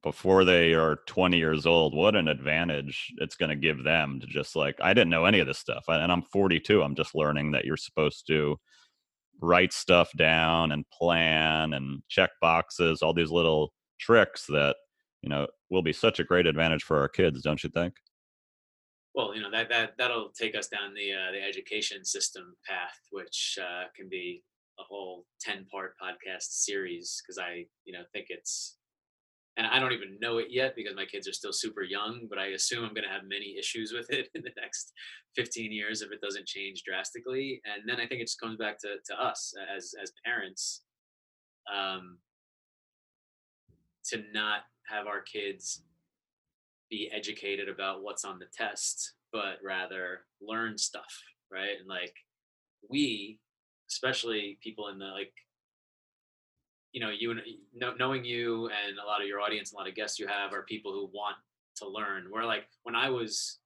[0.03, 4.27] before they are 20 years old, what an advantage it's going to give them to
[4.27, 5.85] just like, I didn't know any of this stuff.
[5.89, 6.83] And I'm 42.
[6.83, 8.57] I'm just learning that you're supposed to
[9.41, 14.77] write stuff down and plan and check boxes, all these little tricks that,
[15.27, 17.95] you know, will be such a great advantage for our kids, don't you think?
[19.13, 22.97] Well, you know that that that'll take us down the uh, the education system path,
[23.11, 24.45] which uh, can be
[24.79, 28.77] a whole ten part podcast series because I you know think it's
[29.57, 32.39] and I don't even know it yet because my kids are still super young, but
[32.39, 34.93] I assume I'm going to have many issues with it in the next
[35.35, 37.63] 15 years if it doesn't change drastically.
[37.65, 40.83] And then I think it just comes back to, to us as, as parents
[41.75, 42.19] um,
[44.11, 45.83] to not have our kids
[46.91, 51.23] be educated about what's on the test, but rather learn stuff,
[51.53, 51.79] right?
[51.81, 52.15] And like
[52.89, 53.39] we,
[53.89, 55.33] especially people in the like
[56.93, 57.41] you know you and
[57.99, 60.63] knowing you and a lot of your audience a lot of guests you have are
[60.63, 61.37] people who want
[61.77, 63.59] to learn where like when i was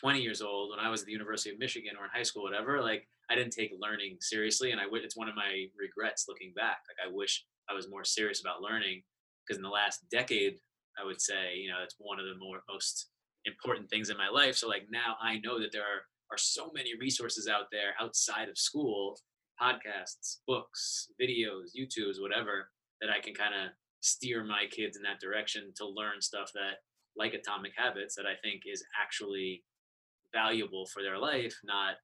[0.00, 2.42] 20 years old when i was at the university of michigan or in high school
[2.42, 6.52] whatever like i didn't take learning seriously and i it's one of my regrets looking
[6.56, 9.02] back like i wish i was more serious about learning
[9.48, 10.58] because in the last decade
[11.00, 13.10] i would say you know it's one of the more most
[13.46, 16.70] important things in my life so like now i know that there are are so
[16.74, 19.16] many resources out there outside of school
[19.60, 25.20] podcasts, books, videos, YouTubes, whatever, that I can kind of steer my kids in that
[25.20, 26.78] direction to learn stuff that,
[27.16, 29.64] like Atomic Habits, that I think is actually
[30.32, 31.94] valuable for their life, not,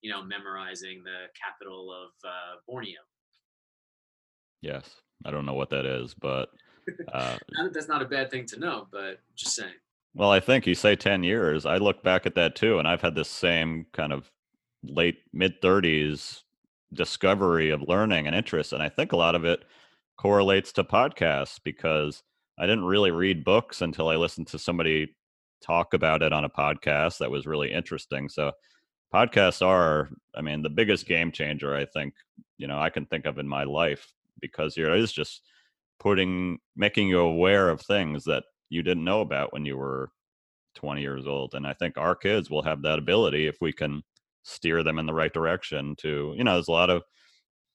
[0.00, 3.00] you know, memorizing the capital of uh, Borneo.
[4.62, 4.88] Yes.
[5.26, 6.48] I don't know what that is, but.
[7.12, 7.36] Uh,
[7.72, 9.72] that's not a bad thing to know, but just saying.
[10.14, 11.66] Well, I think you say 10 years.
[11.66, 14.30] I look back at that too, and I've had this same kind of
[14.82, 16.42] late mid 30s
[16.92, 18.72] discovery of learning and interest.
[18.72, 19.64] And I think a lot of it
[20.16, 22.22] correlates to podcasts because
[22.58, 25.16] I didn't really read books until I listened to somebody
[25.62, 28.28] talk about it on a podcast that was really interesting.
[28.28, 28.52] So
[29.12, 32.14] podcasts are, I mean, the biggest game changer I think,
[32.58, 35.42] you know, I can think of in my life because it is just
[36.00, 40.10] putting making you aware of things that you didn't know about when you were
[40.74, 41.54] 20 years old.
[41.54, 44.02] And I think our kids will have that ability if we can
[44.44, 47.02] steer them in the right direction to you know there's a lot of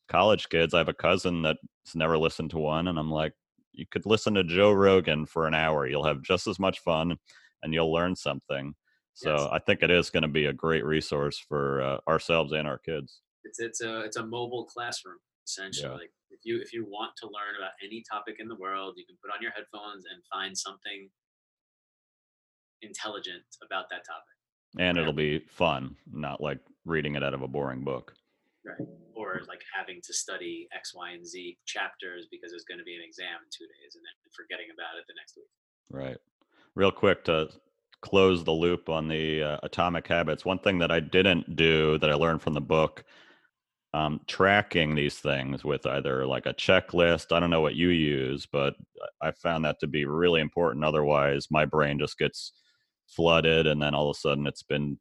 [0.08, 1.60] college kids i have a cousin that's
[1.96, 3.34] never listened to one and i'm like
[3.74, 7.18] you could listen to joe rogan for an hour you'll have just as much fun
[7.64, 8.74] and you'll learn something
[9.16, 9.48] so yes.
[9.52, 12.78] i think it is going to be a great resource for uh, ourselves and our
[12.78, 15.18] kids it's it's a it's a mobile classroom
[15.50, 16.06] essentially yeah.
[16.06, 19.06] like if you if you want to learn about any topic in the world you
[19.10, 21.10] can put on your headphones and find something
[22.86, 24.38] intelligent about that topic
[24.78, 28.14] and it'll be fun, not like reading it out of a boring book.
[28.66, 28.88] Right.
[29.16, 32.96] Or like having to study X, Y, and Z chapters because there's going to be
[32.96, 35.50] an exam in two days and then forgetting about it the next week.
[35.90, 36.18] Right.
[36.76, 37.50] Real quick to
[38.02, 42.10] close the loop on the uh, atomic habits, one thing that I didn't do that
[42.10, 43.04] I learned from the book
[43.94, 47.36] um, tracking these things with either like a checklist.
[47.36, 48.76] I don't know what you use, but
[49.22, 50.86] I found that to be really important.
[50.86, 52.54] Otherwise, my brain just gets
[53.10, 54.98] flooded and then all of a sudden it's been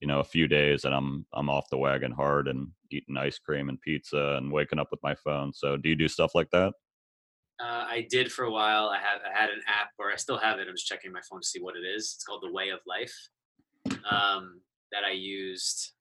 [0.00, 3.38] you know a few days and i'm i'm off the wagon hard and eating ice
[3.38, 6.50] cream and pizza and waking up with my phone so do you do stuff like
[6.50, 6.72] that
[7.60, 10.36] uh, i did for a while i had i had an app or i still
[10.36, 12.52] have it i'm just checking my phone to see what it is it's called the
[12.52, 13.14] way of life
[14.10, 15.92] um, that i used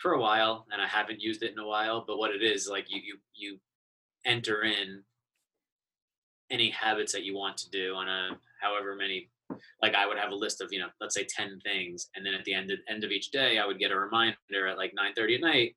[0.00, 2.68] for a while and i haven't used it in a while but what it is
[2.68, 3.58] like you you you
[4.24, 5.02] enter in
[6.50, 8.30] any habits that you want to do on a
[8.60, 9.28] however many
[9.82, 12.08] like I would have a list of, you know, let's say 10 things.
[12.14, 14.66] And then at the end of, end of each day, I would get a reminder
[14.68, 15.76] at like 9 30 at night,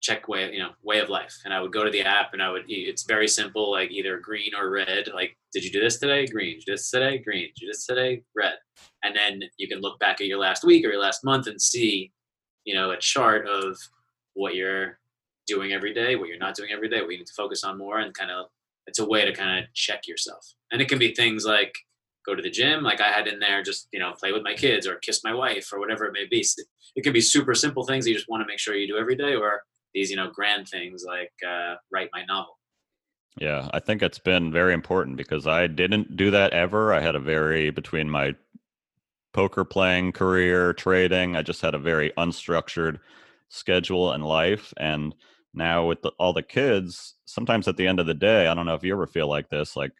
[0.00, 1.34] check way, you know, way of life.
[1.44, 4.18] And I would go to the app and I would, it's very simple, like either
[4.18, 5.08] green or red.
[5.12, 6.26] Like, did you do this today?
[6.26, 6.54] Green.
[6.54, 7.18] Did you this today?
[7.18, 7.48] Green.
[7.48, 8.22] Did you this today?
[8.34, 8.54] Red.
[9.02, 11.60] And then you can look back at your last week or your last month and
[11.60, 12.12] see,
[12.68, 13.78] you know, a chart of
[14.34, 14.98] what you're
[15.46, 17.78] doing every day, what you're not doing every day, what you need to focus on
[17.78, 18.46] more and kind of,
[18.86, 20.44] it's a way to kind of check yourself.
[20.70, 21.74] And it can be things like,
[22.26, 24.52] go to the gym like i had in there just you know play with my
[24.52, 26.44] kids or kiss my wife or whatever it may be
[26.94, 29.16] it can be super simple things you just want to make sure you do every
[29.16, 29.62] day or
[29.94, 32.58] these you know grand things like uh, write my novel
[33.40, 36.92] Yeah, I think it's been very important because I didn't do that ever.
[36.92, 38.34] I had a very between my
[39.38, 42.98] poker playing career, trading, I just had a very unstructured
[43.48, 45.14] schedule and life and
[45.54, 48.66] now with the, all the kids, sometimes at the end of the day, I don't
[48.66, 49.92] know if you ever feel like this, like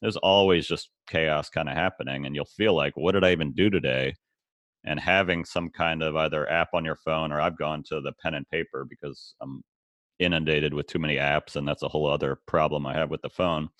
[0.00, 3.52] there's always just chaos kind of happening and you'll feel like what did I even
[3.52, 4.14] do today?
[4.84, 8.12] And having some kind of either app on your phone or I've gone to the
[8.22, 9.62] pen and paper because I'm
[10.18, 13.30] inundated with too many apps and that's a whole other problem i have with the
[13.30, 13.70] phone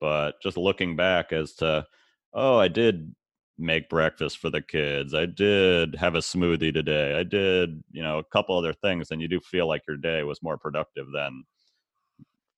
[0.00, 1.84] but just looking back as to
[2.32, 3.14] oh i did
[3.58, 8.18] make breakfast for the kids i did have a smoothie today i did you know
[8.18, 11.44] a couple other things and you do feel like your day was more productive than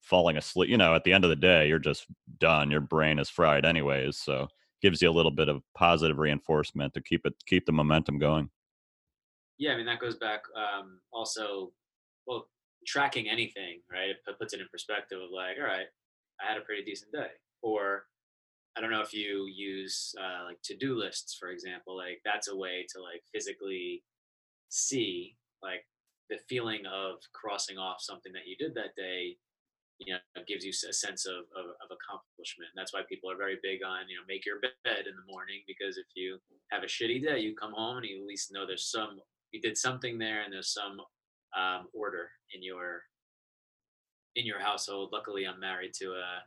[0.00, 2.06] falling asleep you know at the end of the day you're just
[2.38, 4.46] done your brain is fried anyways so
[4.82, 8.48] gives you a little bit of positive reinforcement to keep it keep the momentum going
[9.58, 11.72] yeah i mean that goes back um also
[12.26, 12.48] well
[12.86, 14.10] tracking anything, right?
[14.10, 15.86] It puts it in perspective of like, all right,
[16.40, 17.32] I had a pretty decent day.
[17.62, 18.04] Or
[18.76, 21.96] I don't know if you use uh, like to do lists, for example.
[21.96, 24.02] Like that's a way to like physically
[24.68, 25.86] see like
[26.30, 29.36] the feeling of crossing off something that you did that day.
[30.00, 32.68] You know, gives you a sense of, of, of accomplishment.
[32.74, 35.32] And that's why people are very big on you know make your bed in the
[35.32, 36.38] morning because if you
[36.72, 39.20] have a shitty day, you come home and you at least know there's some
[39.52, 40.98] you did something there and there's some
[41.56, 43.02] um, order in your
[44.36, 45.10] in your household.
[45.12, 46.42] Luckily, I'm married to a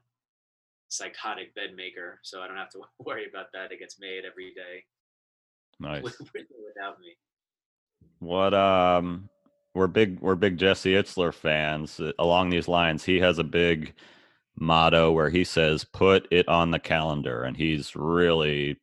[0.89, 3.71] psychotic bed maker, so I don't have to worry about that.
[3.71, 4.83] It gets made every day.
[5.79, 6.01] Nice.
[6.01, 7.15] Without me.
[8.17, 9.29] What um
[9.75, 11.99] we're big we're big Jesse Itzler fans.
[11.99, 13.93] Uh, along these lines, he has a big
[14.55, 18.79] motto where he says put it on the calendar and he's really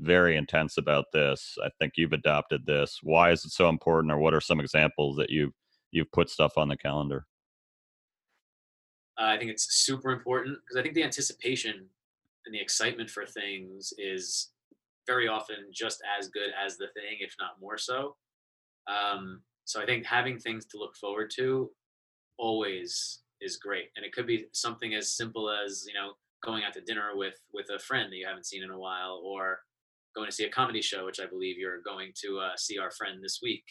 [0.00, 1.56] very intense about this.
[1.62, 3.00] I think you've adopted this.
[3.02, 5.52] Why is it so important, or what are some examples that you've
[5.90, 7.26] you've put stuff on the calendar?
[9.20, 11.86] Uh, I think it's super important because I think the anticipation
[12.46, 14.50] and the excitement for things is
[15.06, 18.16] very often just as good as the thing, if not more so.
[18.88, 21.70] Um, so I think having things to look forward to
[22.38, 26.72] always is great, and it could be something as simple as you know going out
[26.74, 29.60] to dinner with with a friend that you haven't seen in a while, or
[30.14, 32.90] going to see a comedy show, which I believe you're going to uh, see our
[32.90, 33.64] friend this week.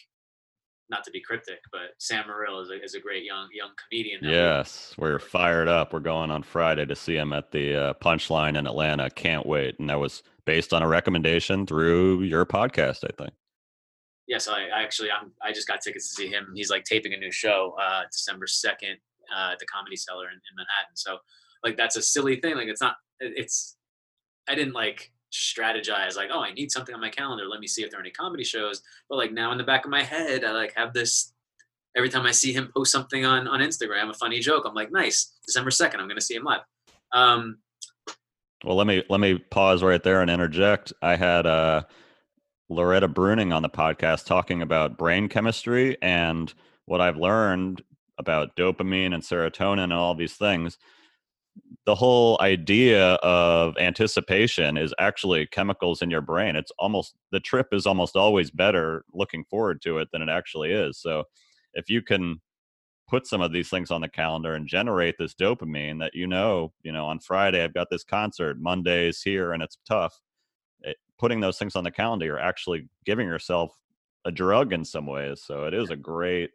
[0.90, 4.20] Not to be cryptic, but Sam Morril is a, is a great young young comedian.
[4.22, 5.92] Yes, we, are fired up.
[5.92, 9.08] We're going on Friday to see him at the uh, Punchline in Atlanta.
[9.08, 9.78] Can't wait.
[9.78, 13.34] And that was based on a recommendation through your podcast, I think.
[14.26, 16.52] Yes, I, I actually I'm, I just got tickets to see him.
[16.54, 18.96] He's like taping a new show uh, December second
[19.34, 20.94] uh, at the Comedy Cellar in, in Manhattan.
[20.94, 21.18] So
[21.64, 22.56] like that's a silly thing.
[22.56, 22.96] Like it's not.
[23.20, 23.76] It's
[24.48, 27.46] I didn't like strategize like oh i need something on my calendar.
[27.46, 28.82] Let me see if there are any comedy shows.
[29.08, 31.32] But like now in the back of my head i like have this
[31.96, 34.92] every time i see him post something on on instagram a funny joke i'm like
[34.92, 36.60] nice december 2nd i'm going to see him live.
[37.12, 37.58] Um
[38.64, 40.92] well let me let me pause right there and interject.
[41.02, 41.82] I had uh
[42.68, 46.54] loretta breuning on the podcast talking about brain chemistry and
[46.86, 47.82] what i've learned
[48.16, 50.78] about dopamine and serotonin and all these things
[51.86, 56.56] the whole idea of anticipation is actually chemicals in your brain.
[56.56, 60.72] It's almost the trip is almost always better looking forward to it than it actually
[60.72, 60.98] is.
[60.98, 61.24] So
[61.72, 62.40] if you can
[63.08, 66.72] put some of these things on the calendar and generate this dopamine that you know,
[66.82, 70.20] you know, on Friday I've got this concert, Monday's here and it's tough.
[70.82, 73.72] It, putting those things on the calendar, you're actually giving yourself
[74.26, 75.42] a drug in some ways.
[75.42, 76.50] So it is a great,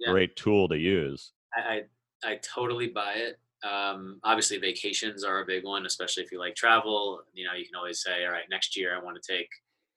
[0.00, 0.10] yeah.
[0.10, 1.32] great tool to use.
[1.56, 1.82] I,
[2.24, 6.38] I, I totally buy it um, obviously, vacations are a big one, especially if you
[6.38, 7.22] like travel.
[7.32, 9.48] You know, you can always say, all right, next year I want to take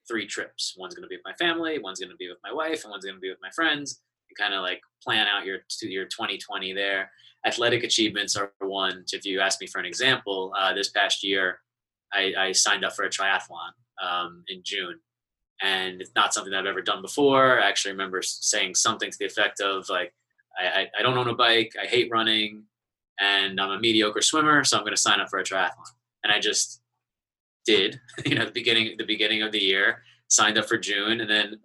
[0.08, 0.76] three trips.
[0.78, 2.92] One's going to be with my family, one's going to be with my wife, and
[2.92, 4.02] one's going to be with my friends.
[4.30, 7.12] You kind of like plan out your your 2020 there.
[7.46, 9.04] Athletic achievements are one.
[9.12, 11.60] If you ask me for an example, uh, this past year
[12.14, 15.00] I, I, signed up for a triathlon um, in June,
[15.62, 17.62] and it's not something that I've ever done before.
[17.62, 20.14] I actually remember saying something to the effect of like,
[20.60, 21.74] I, I, I don't own a bike.
[21.82, 22.64] I hate running
[23.20, 25.92] and I'm a mediocre swimmer, so I'm going to sign up for a triathlon.
[26.24, 26.82] And I just
[27.66, 31.30] did, you know, the beginning the beginning of the year, signed up for June, and
[31.30, 31.60] then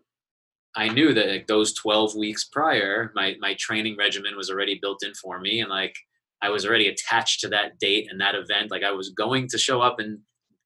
[0.75, 5.05] I knew that like, those 12 weeks prior, my my training regimen was already built
[5.05, 5.95] in for me, and like
[6.43, 8.71] I was already attached to that date and that event.
[8.71, 10.19] Like I was going to show up and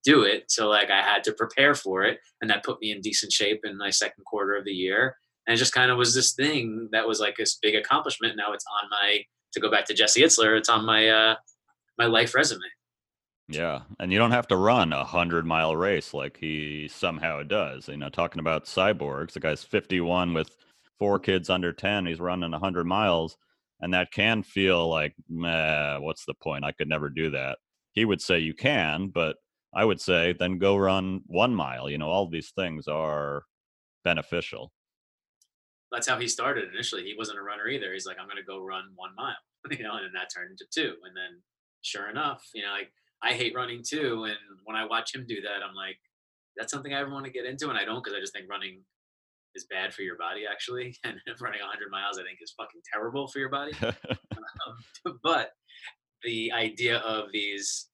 [0.05, 3.01] do it, so like I had to prepare for it, and that put me in
[3.01, 5.17] decent shape in my second quarter of the year.
[5.47, 8.37] And it just kind of was this thing that was like this big accomplishment.
[8.37, 9.21] Now it's on my
[9.57, 11.35] to go back to Jesse Itzler, it's on my uh,
[11.99, 12.63] my life resume.
[13.49, 17.89] Yeah, and you don't have to run a hundred mile race like he somehow does.
[17.89, 20.57] You know, talking about cyborgs, the guy's fifty one with
[20.99, 22.07] four kids under ten.
[22.07, 23.37] He's running a hundred miles.
[23.81, 26.65] And that can feel like, meh, what's the point?
[26.65, 27.59] I could never do that.
[27.93, 29.37] He would say you can, but
[29.75, 31.91] I would say then go run one mile.
[31.91, 33.43] You know, all these things are
[34.03, 34.73] beneficial.
[35.97, 37.05] That's how he started initially.
[37.05, 37.91] He wasn't a runner either.
[37.95, 39.33] He's like, I'm going to go run one mile,
[39.71, 40.93] you know, and then that turned into two.
[41.07, 41.41] And then
[41.81, 42.93] sure enough, you know, like
[43.23, 44.25] I hate running too.
[44.25, 45.97] And when I watch him do that, I'm like,
[46.55, 47.71] that's something I ever want to get into.
[47.71, 48.83] And I don't because I just think running
[49.55, 50.95] is bad for your body actually.
[51.05, 53.73] And running 100 miles, I think, is fucking terrible for your body.
[53.83, 55.53] um, but
[56.25, 57.87] the idea of these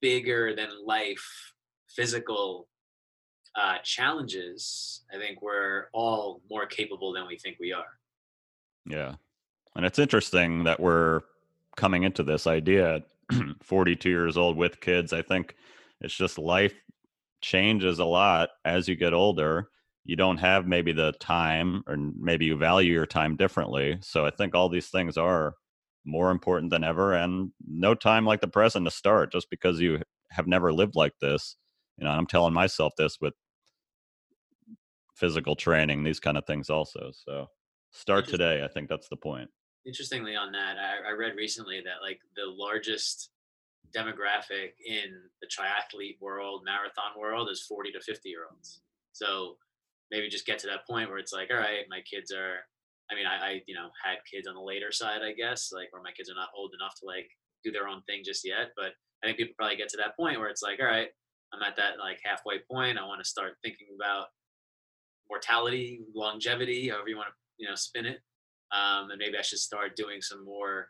[0.00, 1.52] bigger than life
[1.94, 2.66] physical
[3.56, 7.98] uh, challenges, I think we're all more capable than we think we are.
[8.88, 9.14] Yeah.
[9.74, 11.22] And it's interesting that we're
[11.76, 13.02] coming into this idea at
[13.62, 15.12] 42 years old with kids.
[15.12, 15.56] I think
[16.00, 16.74] it's just life
[17.40, 19.70] changes a lot as you get older.
[20.04, 23.98] You don't have maybe the time, or maybe you value your time differently.
[24.02, 25.54] So I think all these things are
[26.04, 30.00] more important than ever, and no time like the present to start just because you
[30.30, 31.56] have never lived like this.
[31.98, 33.34] You know, I'm telling myself this with
[35.16, 37.10] physical training, these kind of things also.
[37.12, 37.48] So
[37.90, 38.62] start today.
[38.62, 39.48] I think that's the point.
[39.84, 43.30] Interestingly, on that, I, I read recently that like the largest
[43.96, 48.82] demographic in the triathlete world, marathon world, is 40 to 50 year olds.
[49.12, 49.56] So
[50.10, 52.58] maybe just get to that point where it's like, all right, my kids are.
[53.10, 55.92] I mean, I, I you know had kids on the later side, I guess, like
[55.92, 57.30] where my kids are not old enough to like
[57.64, 58.74] do their own thing just yet.
[58.76, 58.92] But
[59.22, 61.08] I think people probably get to that point where it's like, all right,
[61.54, 62.98] I'm at that like halfway point.
[62.98, 64.26] I want to start thinking about
[65.30, 68.20] mortality, longevity, however you want to you know spin it,
[68.72, 70.88] um, and maybe I should start doing some more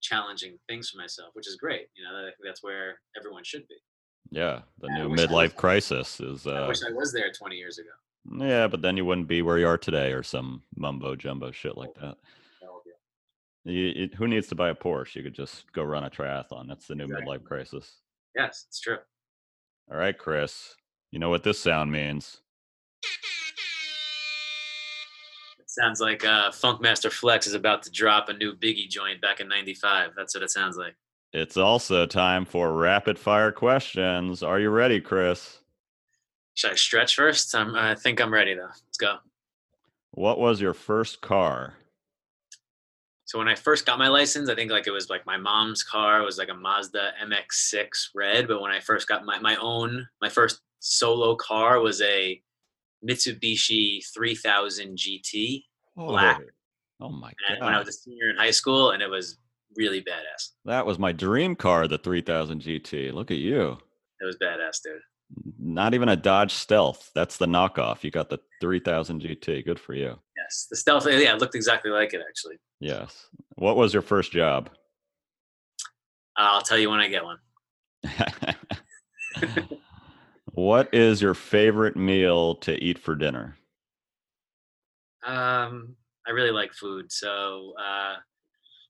[0.00, 1.86] challenging things for myself, which is great.
[1.96, 3.76] You know, I think that's where everyone should be.
[4.30, 6.46] Yeah, the new midlife crisis is.
[6.46, 7.90] Uh, I wish I was there 20 years ago.
[8.44, 11.76] Yeah, but then you wouldn't be where you are today, or some mumbo jumbo shit
[11.76, 12.16] like that.
[13.64, 15.16] You, you, who needs to buy a Porsche?
[15.16, 16.68] You could just go run a triathlon.
[16.68, 17.38] That's the new exactly.
[17.38, 17.96] midlife crisis.
[18.34, 18.98] Yes, it's true.
[19.90, 20.76] All right, Chris.
[21.10, 22.40] You know what this sound means?
[25.70, 29.46] Sounds like uh, Funkmaster Flex is about to drop a new Biggie joint back in
[29.46, 30.14] '95.
[30.16, 30.96] That's what it sounds like.
[31.32, 34.42] It's also time for rapid fire questions.
[34.42, 35.58] Are you ready, Chris?
[36.54, 37.54] Should I stretch first?
[37.54, 38.62] I'm, I think I'm ready though.
[38.62, 39.18] Let's go.
[40.10, 41.74] What was your first car?
[43.26, 45.84] So when I first got my license, I think like it was like my mom's
[45.84, 46.20] car.
[46.20, 48.48] It was like a Mazda MX-6 red.
[48.48, 52.42] But when I first got my my own, my first solo car was a
[53.08, 55.64] Mitsubishi 3000 GT
[55.96, 56.40] black.
[57.00, 57.64] Oh, oh my god!
[57.64, 59.38] When I was a senior in high school, and it was
[59.76, 60.50] really badass.
[60.64, 63.12] That was my dream car, the 3000 GT.
[63.12, 63.78] Look at you.
[64.20, 65.00] It was badass, dude.
[65.58, 67.10] Not even a Dodge Stealth.
[67.14, 68.02] That's the knockoff.
[68.02, 69.64] You got the 3000 GT.
[69.64, 70.18] Good for you.
[70.36, 71.06] Yes, the Stealth.
[71.06, 72.56] Yeah, it looked exactly like it actually.
[72.80, 73.28] Yes.
[73.54, 74.70] What was your first job?
[76.36, 77.38] I'll tell you when I get one.
[80.52, 83.56] What is your favorite meal to eat for dinner?
[85.24, 85.96] Um,
[86.26, 88.16] I really like food, so uh,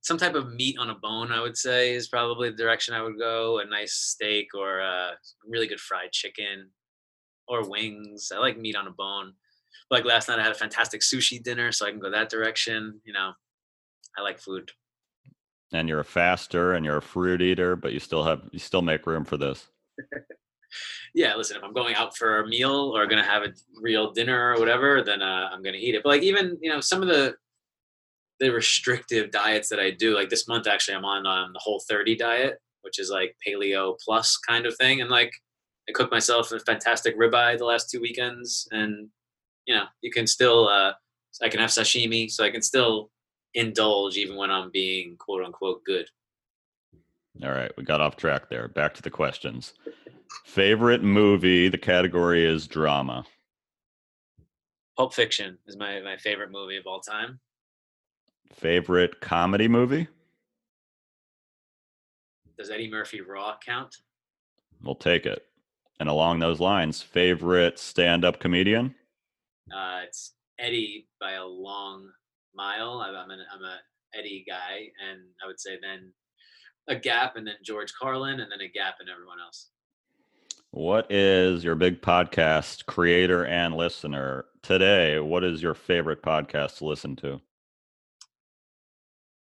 [0.02, 3.02] some type of meat on a bone, I would say, is probably the direction I
[3.02, 3.58] would go.
[3.58, 5.12] A nice steak or a
[5.46, 6.70] really good fried chicken
[7.46, 8.32] or wings.
[8.34, 9.34] I like meat on a bone.
[9.90, 13.00] Like last night, I had a fantastic sushi dinner, so I can go that direction.
[13.04, 13.32] You know,
[14.16, 14.70] I like food.
[15.72, 18.82] And you're a faster and you're a fruit eater, but you still have you still
[18.82, 19.66] make room for this.
[21.14, 24.55] yeah, listen, if I'm going out for a meal or gonna have a real dinner
[24.55, 26.03] or whatever, then uh, I'm gonna eat it.
[26.03, 27.35] But like even you know some of the
[28.39, 31.83] the restrictive diets that I do, like this month actually, I'm on um, the Whole
[31.87, 35.33] 30 diet, which is like paleo plus kind of thing, and like
[35.89, 39.09] I cooked myself a fantastic ribeye the last two weekends, and
[39.66, 40.93] you know you can still uh,
[41.43, 43.11] I can have sashimi, so I can still
[43.55, 46.07] indulge even when I'm being quote unquote good.
[47.43, 48.68] All right, we got off track there.
[48.68, 49.75] Back to the questions.
[50.45, 51.68] Favorite movie?
[51.68, 53.24] The category is drama.
[54.97, 57.41] Pulp Fiction is my my favorite movie of all time.
[58.53, 60.09] Favorite comedy movie?
[62.59, 63.97] Does Eddie Murphy Raw count?
[64.83, 65.47] We'll take it.
[65.99, 68.95] And along those lines, favorite stand-up comedian?
[69.74, 72.11] Uh, it's Eddie by a long
[72.55, 73.01] mile.
[73.01, 73.78] I'm an I'm a
[74.14, 76.12] Eddie guy, and I would say then
[76.89, 79.70] a gap, and then George Carlin, and then a gap and everyone else.
[80.73, 85.18] What is your big podcast creator and listener today?
[85.18, 87.41] What is your favorite podcast to listen to?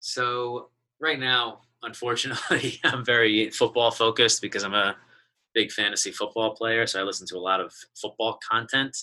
[0.01, 4.97] So, right now, unfortunately, I'm very football focused because I'm a
[5.55, 6.87] big fantasy football player.
[6.87, 8.97] So, I listen to a lot of football content.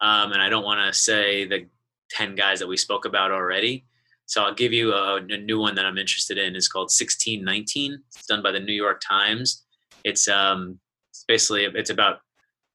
[0.00, 1.66] Um, and I don't want to say the
[2.10, 3.84] 10 guys that we spoke about already.
[4.24, 6.56] So I'll give you a, a, new one that I'm interested in.
[6.56, 8.02] It's called 1619.
[8.14, 9.64] It's done by the New York Times.
[10.04, 10.80] It's um
[11.28, 12.18] basically it's about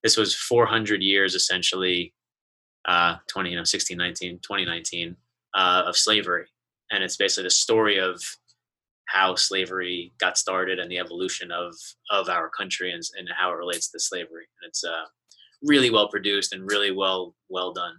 [0.04, 2.14] this was 400 years essentially,
[2.88, 5.16] uh 20 you know 1619 2019
[5.54, 6.46] uh, of slavery,
[6.92, 8.22] and it's basically the story of
[9.08, 11.76] how slavery got started and the evolution of
[12.10, 14.48] of our country and, and how it relates to slavery.
[14.62, 15.06] And it's uh,
[15.64, 17.96] really well produced and really well well done.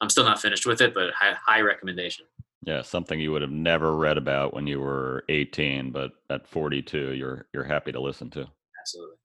[0.00, 2.26] I'm still not finished with it, but high, high recommendation.
[2.62, 7.12] Yeah, something you would have never read about when you were 18, but at 42,
[7.12, 8.46] you're you're happy to listen to.
[8.80, 9.16] Absolutely.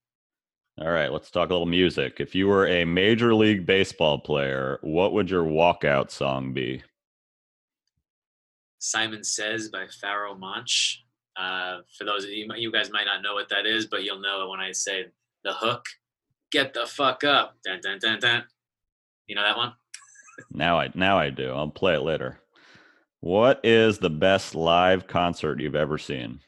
[0.78, 2.16] All right, let's talk a little music.
[2.18, 6.82] If you were a major league baseball player, what would your walkout song be?
[8.78, 11.02] Simon Says by Pharoahe Monch.
[11.34, 14.20] Uh, for those of you, you guys might not know what that is, but you'll
[14.20, 15.06] know it when I say
[15.44, 15.82] the hook.
[16.52, 17.56] Get the fuck up.
[17.64, 18.44] Dun, dun, dun, dun.
[19.26, 19.72] You know that one?
[20.50, 21.52] now I now I do.
[21.52, 22.40] I'll play it later.
[23.20, 26.40] What is the best live concert you've ever seen?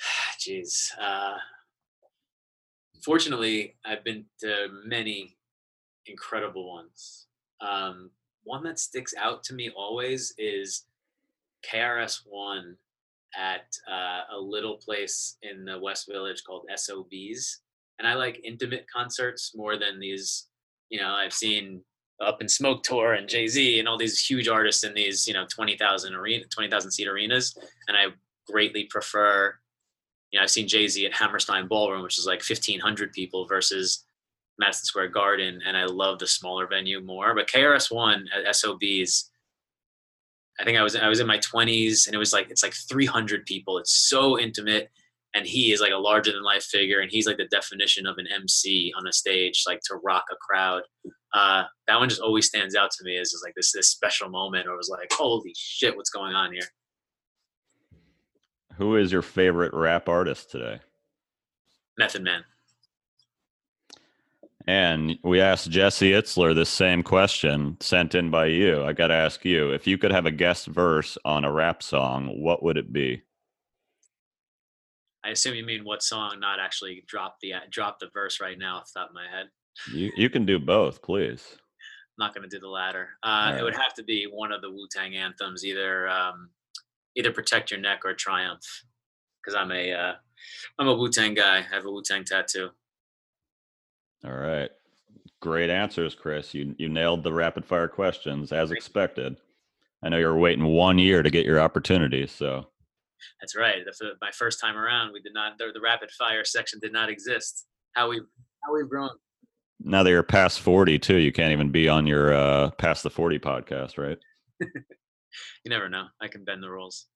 [0.40, 0.90] Jeez.
[1.00, 1.36] Uh,
[3.02, 5.36] fortunately, I've been to many
[6.06, 7.26] incredible ones.
[7.60, 8.10] Um,
[8.44, 10.86] one that sticks out to me always is
[11.70, 12.76] KRS One
[13.36, 17.60] at uh, a little place in the West Village called SOBs,
[17.98, 20.46] and I like intimate concerts more than these.
[20.88, 21.82] You know, I've seen
[22.20, 25.34] Up in Smoke Tour and Jay Z and all these huge artists in these you
[25.34, 27.56] know twenty thousand arena, twenty thousand seat arenas,
[27.88, 28.06] and I
[28.50, 29.54] greatly prefer.
[30.30, 33.46] You know, I've seen Jay Z at Hammerstein Ballroom, which is like fifteen hundred people,
[33.46, 34.04] versus
[34.60, 37.34] Madison Square Garden, and I love the smaller venue more.
[37.34, 39.30] But KRS One at SOBs,
[40.60, 42.74] I think I was I was in my 20s, and it was like it's like
[42.74, 43.78] 300 people.
[43.78, 44.90] It's so intimate,
[45.34, 48.18] and he is like a larger than life figure, and he's like the definition of
[48.18, 50.82] an MC on a stage, like to rock a crowd.
[51.32, 54.28] Uh, that one just always stands out to me as just like this this special
[54.28, 56.68] moment, or was like, holy shit, what's going on here?
[58.80, 60.80] Who is your favorite rap artist today?
[61.98, 62.44] Method Man.
[64.66, 68.82] And we asked Jesse Itzler this same question sent in by you.
[68.82, 71.82] I got to ask you if you could have a guest verse on a rap
[71.82, 73.22] song, what would it be?
[75.22, 78.78] I assume you mean what song, not actually drop the drop the verse right now
[78.78, 79.48] off the top of my head.
[79.92, 81.44] You you can do both, please.
[81.52, 83.10] I'm not going to do the latter.
[83.22, 83.58] Uh, right.
[83.58, 86.48] It would have to be one of the Wu Tang anthems, either um,
[87.16, 88.84] either Protect Your Neck or Triumph,
[89.40, 90.12] because I'm a uh,
[90.78, 91.58] a Wu Tang guy.
[91.58, 92.70] I have a Wu Tang tattoo.
[94.24, 94.70] All right.
[95.40, 96.52] Great answers, Chris.
[96.54, 99.36] You you nailed the rapid fire questions as expected.
[100.02, 102.66] I know you're waiting one year to get your opportunity, so.
[103.40, 103.84] That's right.
[103.84, 105.58] The, my first time around, we did not.
[105.58, 107.66] The, the rapid fire section did not exist.
[107.92, 108.20] How we
[108.64, 109.10] how we've grown.
[109.78, 113.10] Now that you're past forty, too, you can't even be on your uh, past the
[113.10, 114.18] forty podcast, right?
[115.64, 116.06] you never know.
[116.20, 117.06] I can bend the rules.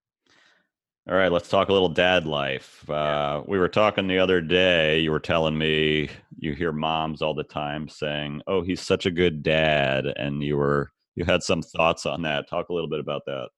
[1.06, 2.88] All right, let's talk a little dad life.
[2.88, 5.00] Uh, we were talking the other day.
[5.00, 6.08] You were telling me
[6.38, 10.56] you hear moms all the time saying, "Oh, he's such a good dad," and you
[10.56, 12.48] were you had some thoughts on that.
[12.48, 13.48] Talk a little bit about that.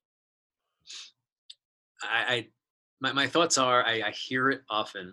[2.03, 2.47] I, I
[3.01, 5.13] my my thoughts are I, I hear it often,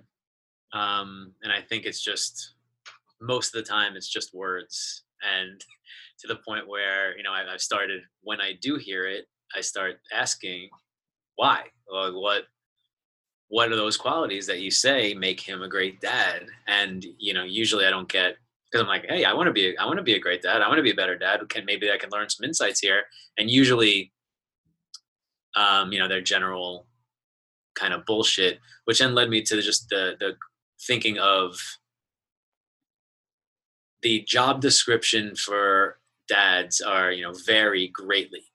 [0.73, 2.55] um, and I think it's just
[3.21, 5.63] most of the time it's just words, and
[6.19, 9.25] to the point where you know I, I've started when I do hear it,
[9.55, 10.69] I start asking
[11.35, 11.63] why?
[11.91, 12.43] Like what
[13.49, 16.47] what are those qualities that you say make him a great dad?
[16.67, 18.35] And you know, usually I don't get
[18.73, 20.63] because I'm like, hey, I want to be, I want to be a great dad.
[20.63, 21.47] I want to be a better dad.
[21.49, 23.03] Can maybe I can learn some insights here?
[23.37, 24.11] And usually,
[25.55, 26.87] um, you know, their general
[27.75, 30.33] kind of bullshit, which then led me to just the the
[30.87, 31.59] thinking of
[34.01, 38.45] the job description for dads are you know vary greatly,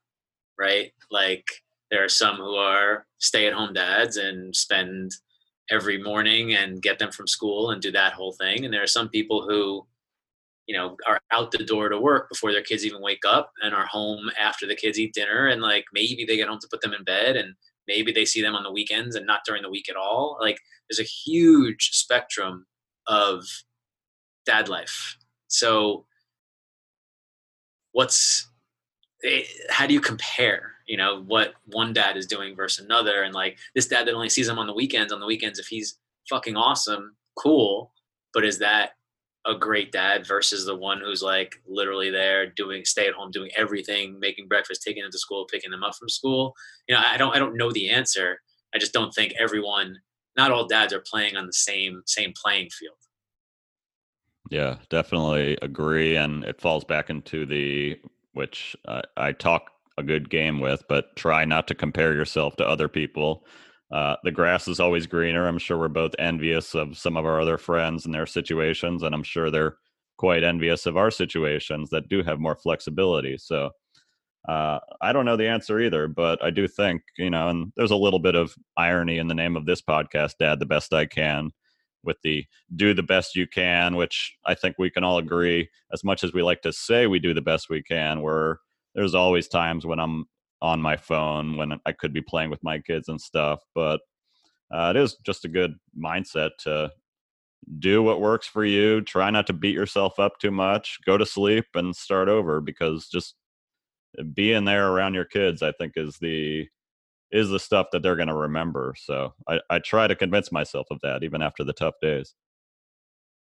[0.58, 0.92] right?
[1.10, 1.44] Like
[1.90, 5.12] there are some who are stay-at-home dads and spend
[5.70, 8.64] every morning and get them from school and do that whole thing.
[8.64, 9.86] And there are some people who
[10.66, 13.74] you know are out the door to work before their kids even wake up and
[13.74, 15.46] are home after the kids eat dinner.
[15.46, 17.54] And like maybe they get home to put them in bed and
[17.86, 20.36] maybe they see them on the weekends and not during the week at all.
[20.40, 22.66] Like there's a huge spectrum
[23.06, 23.44] of
[24.44, 25.16] dad life.
[25.48, 26.04] So
[27.92, 28.47] what's
[29.24, 33.22] eh, how do you compare you know what one dad is doing versus another?
[33.22, 35.66] And like this dad that only sees him on the weekends on the weekends if
[35.66, 35.98] he's
[36.28, 37.92] fucking awesome cool.
[38.34, 38.92] But is that
[39.46, 43.50] a great dad versus the one who's like literally there doing stay at home doing
[43.56, 46.54] everything making breakfast taking them to school picking them up from school?
[46.88, 48.40] You know i don't i don't know the answer.
[48.74, 49.98] I just don't think everyone
[50.36, 52.96] not all dads are playing on the same same playing field.
[54.50, 56.16] Yeah definitely agree.
[56.16, 57.98] And it falls back into the
[58.34, 62.66] which uh, i talk a good game with, but try not to compare yourself to
[62.66, 63.44] other people.
[63.90, 65.46] Uh, the grass is always greener.
[65.46, 69.14] I'm sure we're both envious of some of our other friends and their situations, and
[69.14, 69.76] I'm sure they're
[70.16, 73.36] quite envious of our situations that do have more flexibility.
[73.38, 73.70] So
[74.48, 77.90] uh, I don't know the answer either, but I do think, you know, and there's
[77.90, 81.06] a little bit of irony in the name of this podcast, Dad, the best I
[81.06, 81.50] can,
[82.08, 82.44] with the
[82.74, 86.32] do the best you can, which I think we can all agree, as much as
[86.32, 88.58] we like to say we do the best we can, where
[88.96, 90.24] there's always times when I'm
[90.60, 93.60] on my phone when I could be playing with my kids and stuff.
[93.76, 94.00] But
[94.72, 96.90] uh, it is just a good mindset to
[97.78, 99.02] do what works for you.
[99.02, 100.98] Try not to beat yourself up too much.
[101.06, 103.34] Go to sleep and start over because just
[104.34, 106.66] being there around your kids, I think, is the
[107.30, 108.94] is the stuff that they're going to remember.
[108.96, 112.34] So I, I try to convince myself of that even after the tough days.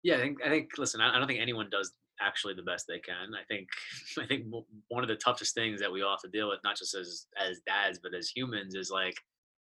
[0.03, 3.01] Yeah, I think I think listen, I don't think anyone does actually the best they
[3.01, 3.35] can.
[3.35, 3.69] I think
[4.19, 4.47] I think
[4.89, 7.27] one of the toughest things that we all have to deal with, not just as
[7.39, 9.17] as dads, but as humans, is like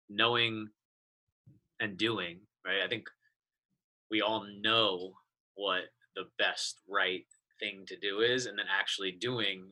[0.09, 0.67] knowing
[1.79, 2.39] and doing.
[2.65, 2.81] Right.
[2.83, 3.05] I think
[4.11, 5.13] we all know
[5.55, 5.83] what
[6.15, 7.25] the best right
[7.59, 9.67] thing to do is, and then actually doing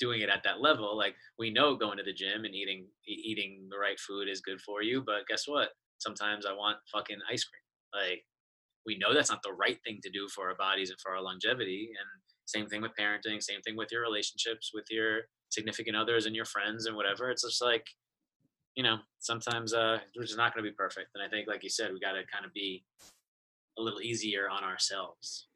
[0.00, 0.96] doing it at that level.
[0.96, 4.60] Like we know going to the gym and eating eating the right food is good
[4.60, 5.68] for you, but guess what?
[5.98, 8.02] Sometimes I want fucking ice cream.
[8.02, 8.24] Like
[8.86, 11.22] we know that's not the right thing to do for our bodies and for our
[11.22, 11.90] longevity.
[11.90, 12.08] And
[12.46, 15.20] same thing with parenting, same thing with your relationships with your
[15.50, 17.30] significant others and your friends and whatever.
[17.30, 17.86] It's just like,
[18.74, 21.10] you know, sometimes uh, we're just not going to be perfect.
[21.14, 22.84] And I think, like you said, we got to kind of be
[23.78, 25.46] a little easier on ourselves.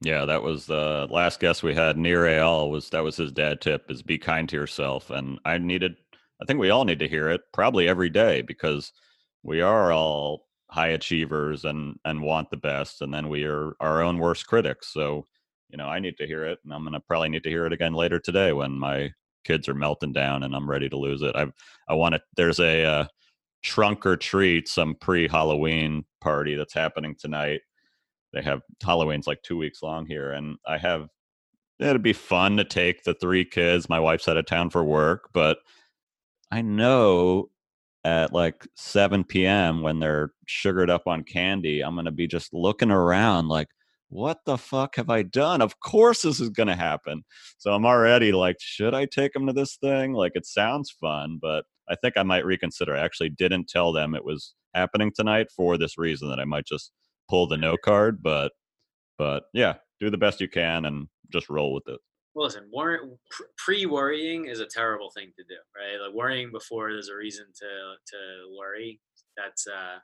[0.00, 1.98] Yeah, that was the last guest we had.
[1.98, 5.10] Nir Eyal was that was his dad tip: is be kind to yourself.
[5.10, 5.96] And I needed,
[6.40, 8.92] I think we all need to hear it probably every day because
[9.42, 14.02] we are all high achievers and and want the best and then we are our
[14.02, 15.24] own worst critics so
[15.70, 17.72] you know i need to hear it and i'm to probably need to hear it
[17.72, 19.10] again later today when my
[19.44, 21.46] kids are melting down and i'm ready to lose it i
[21.88, 23.06] i want to there's a uh,
[23.62, 27.60] trunk or treat some pre-halloween party that's happening tonight
[28.32, 31.08] they have halloween's like two weeks long here and i have
[31.78, 35.28] it'd be fun to take the three kids my wife's out of town for work
[35.32, 35.58] but
[36.50, 37.48] i know
[38.04, 39.82] at like 7 p.m.
[39.82, 43.68] when they're sugared up on candy, I'm to be just looking around like,
[44.08, 45.60] what the fuck have I done?
[45.60, 47.24] Of course this is to happen.
[47.58, 50.14] So I'm already like, should I take them to this thing?
[50.14, 52.96] Like, it sounds fun, but I think I might reconsider.
[52.96, 56.66] I actually didn't tell them it was happening tonight for this reason that I might
[56.66, 56.92] just
[57.28, 58.22] pull the no card.
[58.22, 58.52] But,
[59.18, 62.00] but yeah, do the best you can and just roll with it
[62.38, 63.00] well, listen, worry,
[63.56, 66.06] pre-worrying is a terrible thing to do, right?
[66.06, 69.00] Like worrying before there's a reason to to worry.
[69.36, 69.98] That's uh,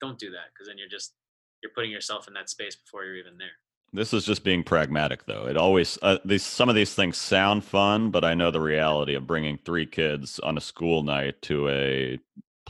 [0.00, 1.14] don't do that because then you're just
[1.60, 3.48] you're putting yourself in that space before you're even there.
[3.92, 5.48] This is just being pragmatic, though.
[5.48, 9.16] It always uh, these some of these things sound fun, but I know the reality
[9.16, 12.18] of bringing three kids on a school night to a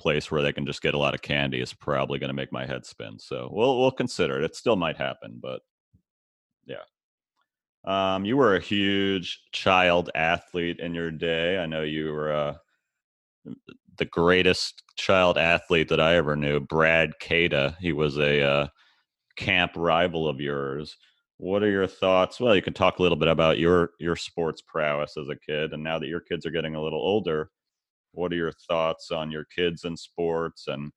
[0.00, 2.52] place where they can just get a lot of candy is probably going to make
[2.52, 3.18] my head spin.
[3.18, 4.44] So we'll we'll consider it.
[4.44, 5.60] It still might happen, but
[6.66, 6.84] yeah.
[7.84, 11.58] Um, you were a huge child athlete in your day.
[11.58, 12.54] I know you were uh,
[13.96, 17.76] the greatest child athlete that I ever knew, Brad Cada.
[17.80, 18.66] He was a uh,
[19.36, 20.96] camp rival of yours.
[21.38, 22.38] What are your thoughts?
[22.38, 25.72] Well, you can talk a little bit about your your sports prowess as a kid,
[25.72, 27.50] and now that your kids are getting a little older,
[28.12, 30.92] what are your thoughts on your kids in sports and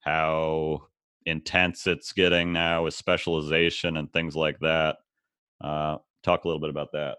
[0.00, 0.82] how
[1.24, 4.96] intense it's getting now with specialization and things like that?
[5.62, 7.18] Uh, talk a little bit about that.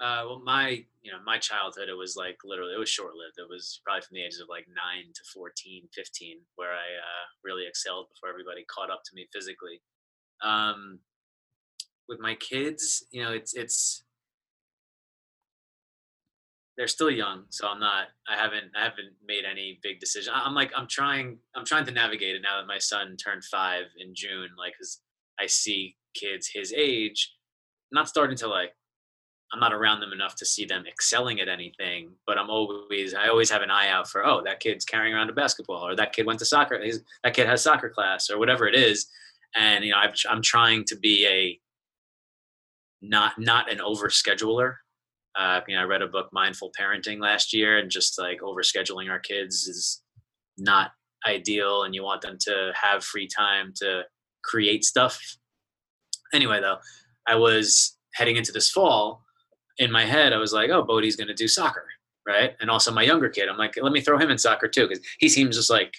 [0.00, 3.36] Uh, well, my you know my childhood it was like literally it was short lived.
[3.36, 7.24] It was probably from the ages of like nine to 14, 15, where I uh,
[7.44, 9.82] really excelled before everybody caught up to me physically.
[10.42, 11.00] Um,
[12.08, 14.04] with my kids, you know, it's it's
[16.76, 18.08] they're still young, so I'm not.
[18.28, 18.72] I haven't.
[18.76, 20.32] I haven't made any big decision.
[20.34, 20.70] I'm like.
[20.76, 21.38] I'm trying.
[21.54, 24.48] I'm trying to navigate it now that my son turned five in June.
[24.58, 25.00] Like, cause
[25.40, 27.34] I see kids his age
[27.92, 28.72] not starting to like
[29.52, 33.28] I'm not around them enough to see them excelling at anything, but I'm always I
[33.28, 36.12] always have an eye out for oh that kid's carrying around a basketball or that
[36.12, 36.80] kid went to soccer
[37.24, 39.06] that kid has soccer class or whatever it is,
[39.56, 41.60] and you know i am trying to be a
[43.02, 44.76] not not an over scheduler.
[45.36, 49.10] Uh, you know I read a book Mindful Parenting last year, and just like overscheduling
[49.10, 50.02] our kids is
[50.58, 50.92] not
[51.26, 54.02] ideal, and you want them to have free time to
[54.42, 55.20] create stuff.
[56.32, 56.78] Anyway, though,
[57.26, 59.22] I was heading into this fall,
[59.80, 61.86] in my head, I was like, oh, Bodie's going to do soccer,
[62.26, 62.54] right?
[62.60, 65.04] And also my younger kid, I'm like, let me throw him in soccer too, because
[65.18, 65.92] he seems just like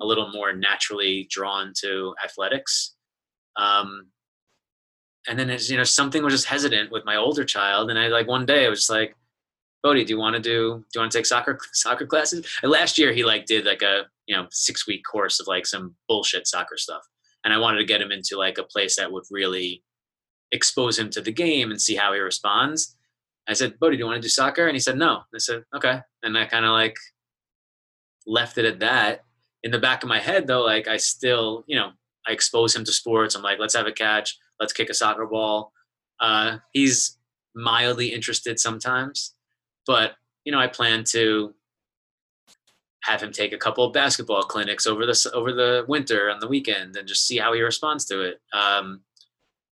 [0.00, 2.96] a little more naturally drawn to athletics.
[3.56, 4.08] Um,
[5.28, 7.90] and then it's, you know, something was just hesitant with my older child.
[7.90, 9.14] And I like one day I was like,
[9.82, 12.46] Bodie, do you want to do do you want to take soccer soccer classes?
[12.62, 15.66] And last year he like did like a you know six week course of like
[15.66, 17.02] some bullshit soccer stuff,
[17.44, 19.82] and I wanted to get him into like a place that would really
[20.52, 22.96] expose him to the game and see how he responds.
[23.48, 24.66] I said, Bodie, do you want to do soccer?
[24.66, 25.22] And he said, no.
[25.34, 26.00] I said, okay.
[26.22, 26.96] And I kind of like
[28.26, 29.24] left it at that.
[29.64, 31.90] In the back of my head, though, like I still, you know,
[32.26, 33.34] I expose him to sports.
[33.34, 34.36] I'm like, let's have a catch.
[34.62, 35.72] Let's kick a soccer ball.
[36.20, 37.18] Uh, he's
[37.56, 39.34] mildly interested sometimes,
[39.88, 40.12] but
[40.44, 41.52] you know, I plan to
[43.02, 46.46] have him take a couple of basketball clinics over the over the winter on the
[46.46, 48.40] weekend and just see how he responds to it.
[48.52, 49.00] Um,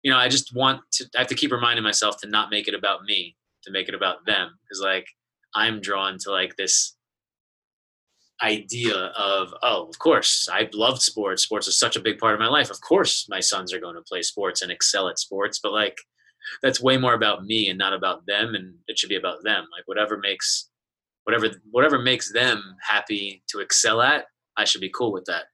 [0.04, 1.04] you know, I just want to.
[1.16, 3.94] I have to keep reminding myself to not make it about me, to make it
[3.96, 5.08] about them, because like
[5.56, 6.95] I'm drawn to like this
[8.42, 11.42] idea of oh of course i loved sports.
[11.42, 12.70] Sports is such a big part of my life.
[12.70, 15.58] Of course my sons are going to play sports and excel at sports.
[15.62, 15.96] But like
[16.62, 19.64] that's way more about me and not about them and it should be about them.
[19.72, 20.68] Like whatever makes
[21.24, 24.26] whatever whatever makes them happy to excel at
[24.56, 25.44] i should be cool with that.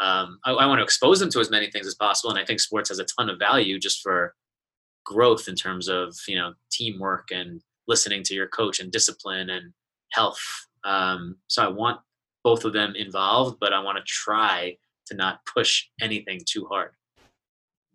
[0.00, 2.44] Um, I, I want to expose them to as many things as possible and i
[2.44, 4.34] think sports has a ton of value just for
[5.04, 9.72] growth in terms of you know teamwork and listening to your coach and discipline and
[10.12, 10.40] health.
[10.84, 12.00] Um, so i want
[12.48, 14.74] both of them involved, but I want to try
[15.04, 16.92] to not push anything too hard.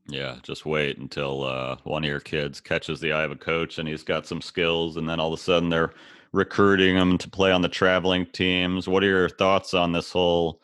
[0.07, 3.79] Yeah, just wait until uh, one of your kids catches the eye of a coach
[3.79, 5.95] and he's got some skills, and then all of a sudden they're
[6.33, 8.87] recruiting him to play on the traveling teams.
[8.87, 10.61] What are your thoughts on this whole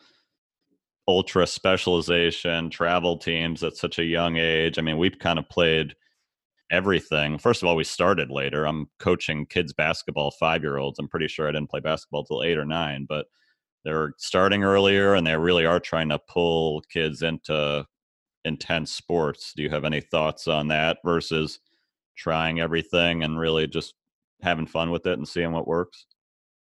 [1.08, 4.78] ultra specialization travel teams at such a young age?
[4.78, 5.96] I mean, we've kind of played
[6.70, 7.38] everything.
[7.38, 8.66] First of all, we started later.
[8.66, 11.00] I'm coaching kids basketball, five year olds.
[11.00, 13.26] I'm pretty sure I didn't play basketball till eight or nine, but
[13.84, 17.86] they're starting earlier and they really are trying to pull kids into
[18.44, 19.52] intense sports.
[19.54, 21.60] Do you have any thoughts on that versus
[22.16, 23.94] trying everything and really just
[24.42, 26.06] having fun with it and seeing what works?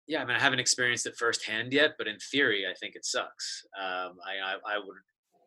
[0.07, 3.05] Yeah, I mean, I haven't experienced it firsthand yet, but in theory, I think it
[3.05, 3.65] sucks.
[3.81, 4.97] Um, I, I, I would,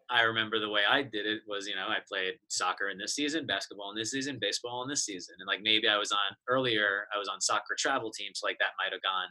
[0.10, 3.16] I remember the way I did it was, you know, I played soccer in this
[3.16, 6.36] season, basketball in this season, baseball in this season, and like maybe I was on
[6.48, 9.28] earlier, I was on soccer travel teams, like that might have gone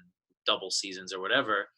[0.46, 1.68] double seasons or whatever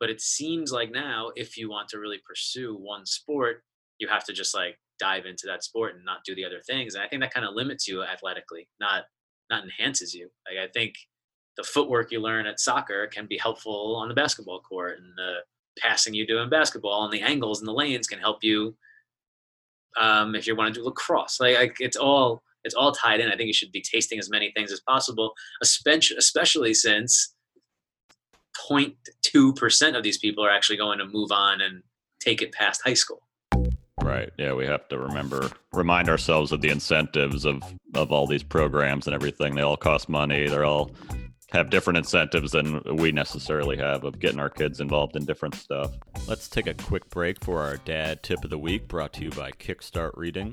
[0.00, 3.62] but it seems like now, if you want to really pursue one sport,
[3.98, 6.94] you have to just like dive into that sport and not do the other things.
[6.94, 9.04] And I think that kind of limits you athletically, not
[9.50, 10.28] not enhances you.
[10.48, 10.94] Like I think
[11.56, 15.36] the footwork you learn at soccer can be helpful on the basketball court, and the
[15.78, 18.76] passing you do in basketball, and the angles and the lanes can help you
[19.96, 21.40] um, if you want to do lacrosse.
[21.40, 23.28] Like, like it's all it's all tied in.
[23.28, 25.32] I think you should be tasting as many things as possible,
[25.62, 27.34] especially especially since
[28.68, 31.82] 0.2% of these people are actually going to move on and
[32.20, 33.22] take it past high school.
[34.02, 34.30] Right.
[34.38, 37.62] Yeah, we have to remember remind ourselves of the incentives of
[37.94, 39.54] of all these programs and everything.
[39.54, 40.48] They all cost money.
[40.48, 40.92] They're all
[41.50, 45.92] have different incentives than we necessarily have of getting our kids involved in different stuff.
[46.28, 49.30] Let's take a quick break for our dad tip of the week brought to you
[49.30, 50.52] by Kickstart Reading.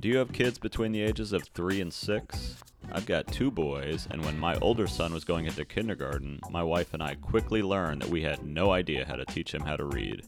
[0.00, 2.56] Do you have kids between the ages of 3 and 6?
[2.92, 6.92] I've got two boys, and when my older son was going into kindergarten, my wife
[6.92, 9.86] and I quickly learned that we had no idea how to teach him how to
[9.86, 10.26] read.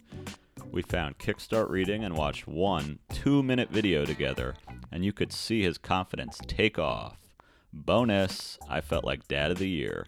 [0.72, 4.54] We found Kickstart Reading and watched one two minute video together,
[4.90, 7.18] and you could see his confidence take off.
[7.70, 10.06] Bonus, I felt like dad of the year.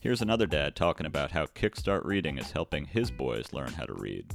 [0.00, 3.94] Here's another dad talking about how Kickstart Reading is helping his boys learn how to
[3.94, 4.34] read.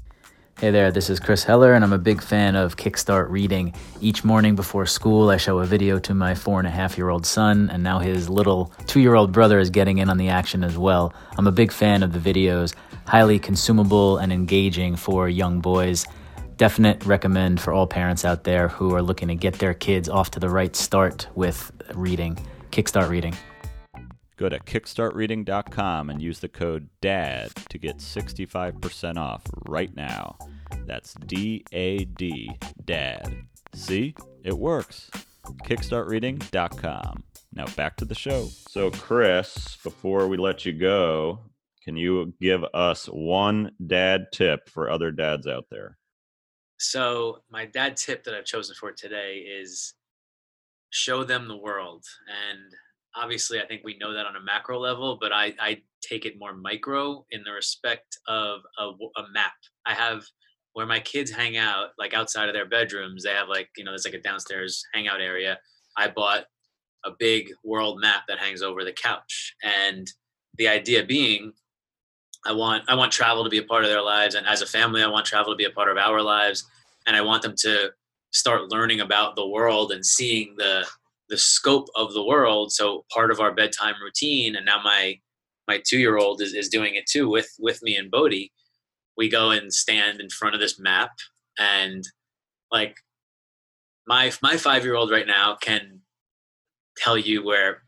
[0.59, 3.73] Hey there, this is Chris Heller, and I'm a big fan of Kickstart Reading.
[4.01, 7.07] Each morning before school, I show a video to my four and a half year
[7.07, 10.27] old son, and now his little two year old brother is getting in on the
[10.27, 11.13] action as well.
[11.37, 12.75] I'm a big fan of the videos,
[13.07, 16.05] highly consumable and engaging for young boys.
[16.57, 20.29] Definite recommend for all parents out there who are looking to get their kids off
[20.31, 22.37] to the right start with reading.
[22.71, 23.33] Kickstart Reading.
[24.39, 30.37] Go to kickstartreading.com and use the code DAD to get 65% off right now.
[30.85, 32.49] That's D A D,
[32.85, 33.35] DAD.
[33.73, 34.15] See?
[34.45, 35.11] It works.
[35.65, 37.23] Kickstartreading.com.
[37.51, 38.45] Now back to the show.
[38.45, 41.39] So, Chris, before we let you go,
[41.83, 45.97] can you give us one dad tip for other dads out there?
[46.77, 49.95] So, my dad tip that I've chosen for today is
[50.91, 52.05] show them the world.
[52.49, 52.73] And
[53.15, 56.39] obviously i think we know that on a macro level but i i take it
[56.39, 59.53] more micro in the respect of a, a, map.
[59.85, 60.23] I have
[60.73, 63.91] where my kids hang out like outside of their bedrooms they have like you know
[63.91, 65.59] there's like a downstairs hangout area.
[65.97, 66.45] I bought
[67.05, 70.11] a big world map that hangs over the couch and
[70.57, 71.53] the idea being
[72.45, 74.65] i want i want travel to be a part of their lives and as a
[74.65, 76.65] family i want travel to be a part of our lives
[77.07, 77.89] and i want them to
[78.31, 80.85] start learning about the world and seeing the
[81.29, 82.71] the scope of the world.
[82.71, 85.19] So part of our bedtime routine, and now my
[85.67, 88.51] my two year old is, is doing it too with with me and Bodhi.
[89.17, 91.11] We go and stand in front of this map,
[91.57, 92.03] and
[92.71, 92.97] like
[94.07, 96.01] my my five year old right now can
[96.97, 97.83] tell you where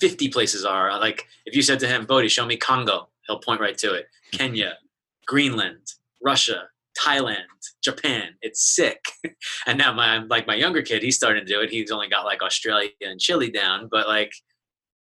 [0.00, 0.98] 50 places are.
[0.98, 4.06] Like if you said to him, Bodhi, show me Congo, he'll point right to it.
[4.32, 4.38] Hmm.
[4.38, 4.74] Kenya,
[5.26, 5.86] Greenland,
[6.22, 6.68] Russia,
[6.98, 7.44] Thailand,
[7.82, 8.30] Japan.
[8.42, 9.04] It's sick.
[9.66, 11.70] and now my like my younger kid, he's starting to do it.
[11.70, 14.32] He's only got like Australia and Chile down, but like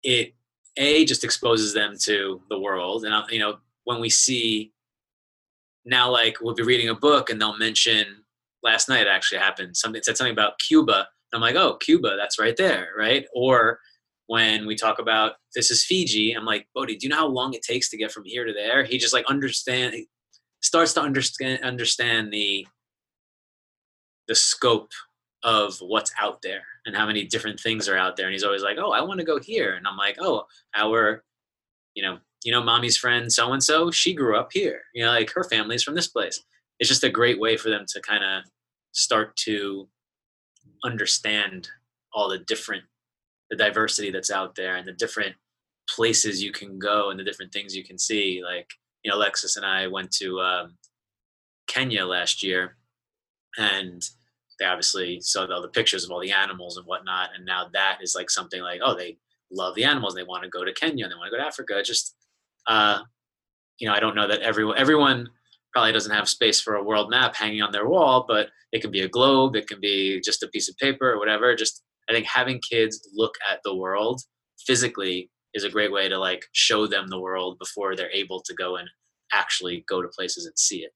[0.03, 0.33] it
[0.77, 3.05] a just exposes them to the world.
[3.05, 4.71] And uh, you know when we see
[5.85, 8.05] now, like we'll be reading a book and they'll mention
[8.63, 11.07] last night actually happened something said something about Cuba.
[11.33, 13.25] I'm like, oh, Cuba, that's right there, right?
[13.33, 13.79] Or
[14.27, 17.53] when we talk about this is Fiji, I'm like, Bodhi, do you know how long
[17.53, 18.83] it takes to get from here to there?
[18.83, 19.95] He just like understand
[20.61, 22.67] starts to understand understand the
[24.27, 24.91] the scope
[25.43, 28.27] of what's out there and how many different things are out there.
[28.27, 29.73] And he's always like oh i want to go here.
[29.73, 30.45] And i'm like oh
[30.75, 31.23] our
[31.95, 34.81] you know you know mommy's friend so and so she grew up here.
[34.93, 36.43] You know like her family's from this place.
[36.79, 38.43] It's just a great way for them to kind of
[38.93, 39.87] start to
[40.83, 41.69] understand
[42.13, 42.83] all the different
[43.49, 45.35] the diversity that's out there and the different
[45.89, 48.41] places you can go and the different things you can see.
[48.43, 48.69] Like
[49.03, 50.77] you know, Alexis and I went to um,
[51.67, 52.77] Kenya last year,
[53.57, 54.01] and
[54.59, 57.29] they obviously saw all the pictures of all the animals and whatnot.
[57.35, 59.17] And now that is like something like, oh, they
[59.51, 60.13] love the animals.
[60.13, 61.05] and They want to go to Kenya.
[61.05, 61.81] And they want to go to Africa.
[61.83, 62.15] Just,
[62.67, 62.99] uh,
[63.79, 65.29] you know, I don't know that everyone everyone
[65.73, 68.91] probably doesn't have space for a world map hanging on their wall, but it can
[68.91, 69.55] be a globe.
[69.55, 71.55] It can be just a piece of paper or whatever.
[71.55, 74.21] Just I think having kids look at the world
[74.59, 78.53] physically is a great way to like show them the world before they're able to
[78.53, 78.89] go and
[79.33, 80.91] actually go to places and see it.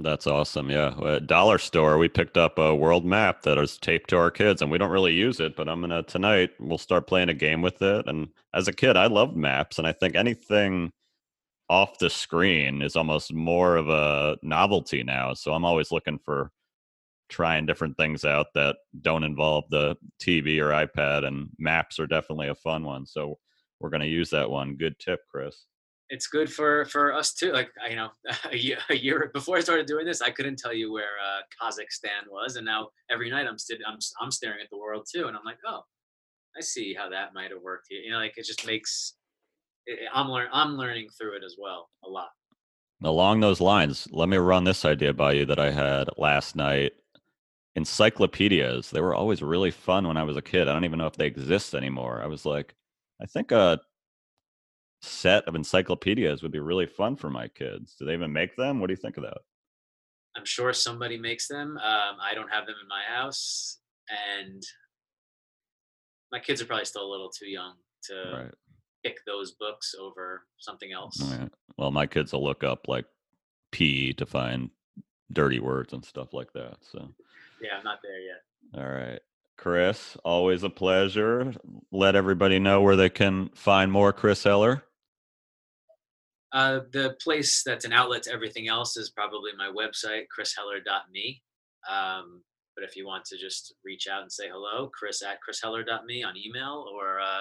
[0.00, 0.70] That's awesome.
[0.70, 0.94] Yeah.
[1.04, 4.62] At Dollar Store, we picked up a world map that is taped to our kids
[4.62, 7.34] and we don't really use it, but I'm going to tonight, we'll start playing a
[7.34, 8.06] game with it.
[8.06, 9.78] And as a kid, I loved maps.
[9.78, 10.92] And I think anything
[11.68, 15.34] off the screen is almost more of a novelty now.
[15.34, 16.52] So I'm always looking for
[17.28, 21.26] trying different things out that don't involve the TV or iPad.
[21.26, 23.04] And maps are definitely a fun one.
[23.04, 23.38] So
[23.80, 24.76] we're going to use that one.
[24.76, 25.64] Good tip, Chris.
[26.10, 27.52] It's good for for us too.
[27.52, 28.08] Like you know,
[28.50, 31.40] a year, a year before I started doing this, I couldn't tell you where uh,
[31.60, 35.26] Kazakhstan was, and now every night I'm st- I'm I'm staring at the world too,
[35.26, 35.82] and I'm like, oh,
[36.56, 37.86] I see how that might have worked.
[37.90, 38.00] Here.
[38.00, 39.14] You know, like it just makes
[39.86, 42.30] it, I'm learn I'm learning through it as well a lot.
[43.04, 46.92] Along those lines, let me run this idea by you that I had last night.
[47.76, 50.66] Encyclopedias, they were always really fun when I was a kid.
[50.66, 52.20] I don't even know if they exist anymore.
[52.20, 52.74] I was like,
[53.20, 53.80] I think a
[55.02, 57.94] set of encyclopedias would be really fun for my kids.
[57.98, 58.80] Do they even make them?
[58.80, 59.38] What do you think of that?
[60.36, 61.78] I'm sure somebody makes them.
[61.78, 63.78] Um, I don't have them in my house,
[64.38, 64.62] and
[66.30, 68.54] my kids are probably still a little too young to right.
[69.04, 71.20] pick those books over something else.
[71.20, 71.50] Right.
[71.76, 73.06] Well, my kids will look up like
[73.72, 74.70] P to find
[75.32, 76.76] dirty words and stuff like that.
[76.82, 77.08] So
[77.60, 78.80] yeah, I'm not there yet.
[78.80, 79.20] All right.
[79.58, 81.52] Chris, always a pleasure.
[81.90, 84.84] Let everybody know where they can find more Chris Heller.
[86.52, 91.42] Uh, the place that's an outlet to everything else is probably my website, chrisheller.me.
[91.90, 92.42] Um,
[92.74, 96.34] but if you want to just reach out and say hello, chris at chrisheller.me on
[96.36, 97.40] email or uh,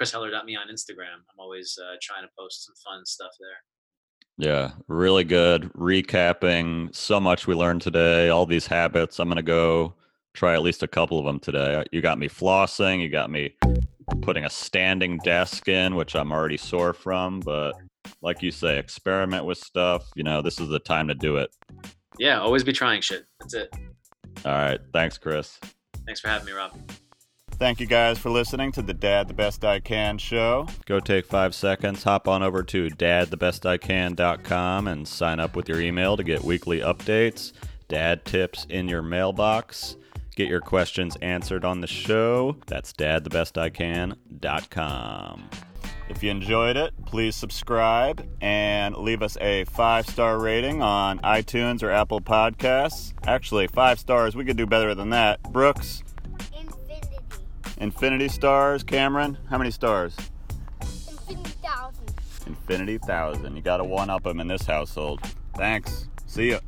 [0.00, 1.16] chrisheller.me on Instagram.
[1.16, 4.48] I'm always uh, trying to post some fun stuff there.
[4.50, 5.70] Yeah, really good.
[5.74, 9.18] Recapping so much we learned today, all these habits.
[9.18, 9.94] I'm going to go
[10.34, 11.76] try at least a couple of them today.
[11.76, 13.54] Uh, you got me flossing, you got me
[14.22, 17.74] putting a standing desk in, which I'm already sore from, but
[18.22, 20.10] like you say, experiment with stuff.
[20.14, 21.50] You know, this is the time to do it.
[22.18, 23.26] Yeah, always be trying shit.
[23.40, 23.74] That's it.
[24.44, 24.80] All right.
[24.92, 25.58] Thanks, Chris.
[26.06, 26.78] Thanks for having me, Rob.
[27.52, 30.68] Thank you guys for listening to the Dad the Best I Can show.
[30.86, 36.16] Go take five seconds, hop on over to dadthebestican.com and sign up with your email
[36.16, 37.52] to get weekly updates,
[37.88, 39.96] dad tips in your mailbox.
[40.38, 42.58] Get your questions answered on the show.
[42.68, 45.50] That's dadthebestican.com.
[46.08, 51.82] If you enjoyed it, please subscribe and leave us a five star rating on iTunes
[51.82, 53.14] or Apple Podcasts.
[53.26, 55.42] Actually, five stars, we could do better than that.
[55.42, 56.04] Brooks?
[56.56, 57.18] Infinity.
[57.78, 58.84] Infinity stars.
[58.84, 60.14] Cameron, how many stars?
[60.80, 62.14] Infinity thousand.
[62.46, 63.56] Infinity thousand.
[63.56, 65.20] You got to one up them in this household.
[65.56, 66.06] Thanks.
[66.26, 66.60] See ya.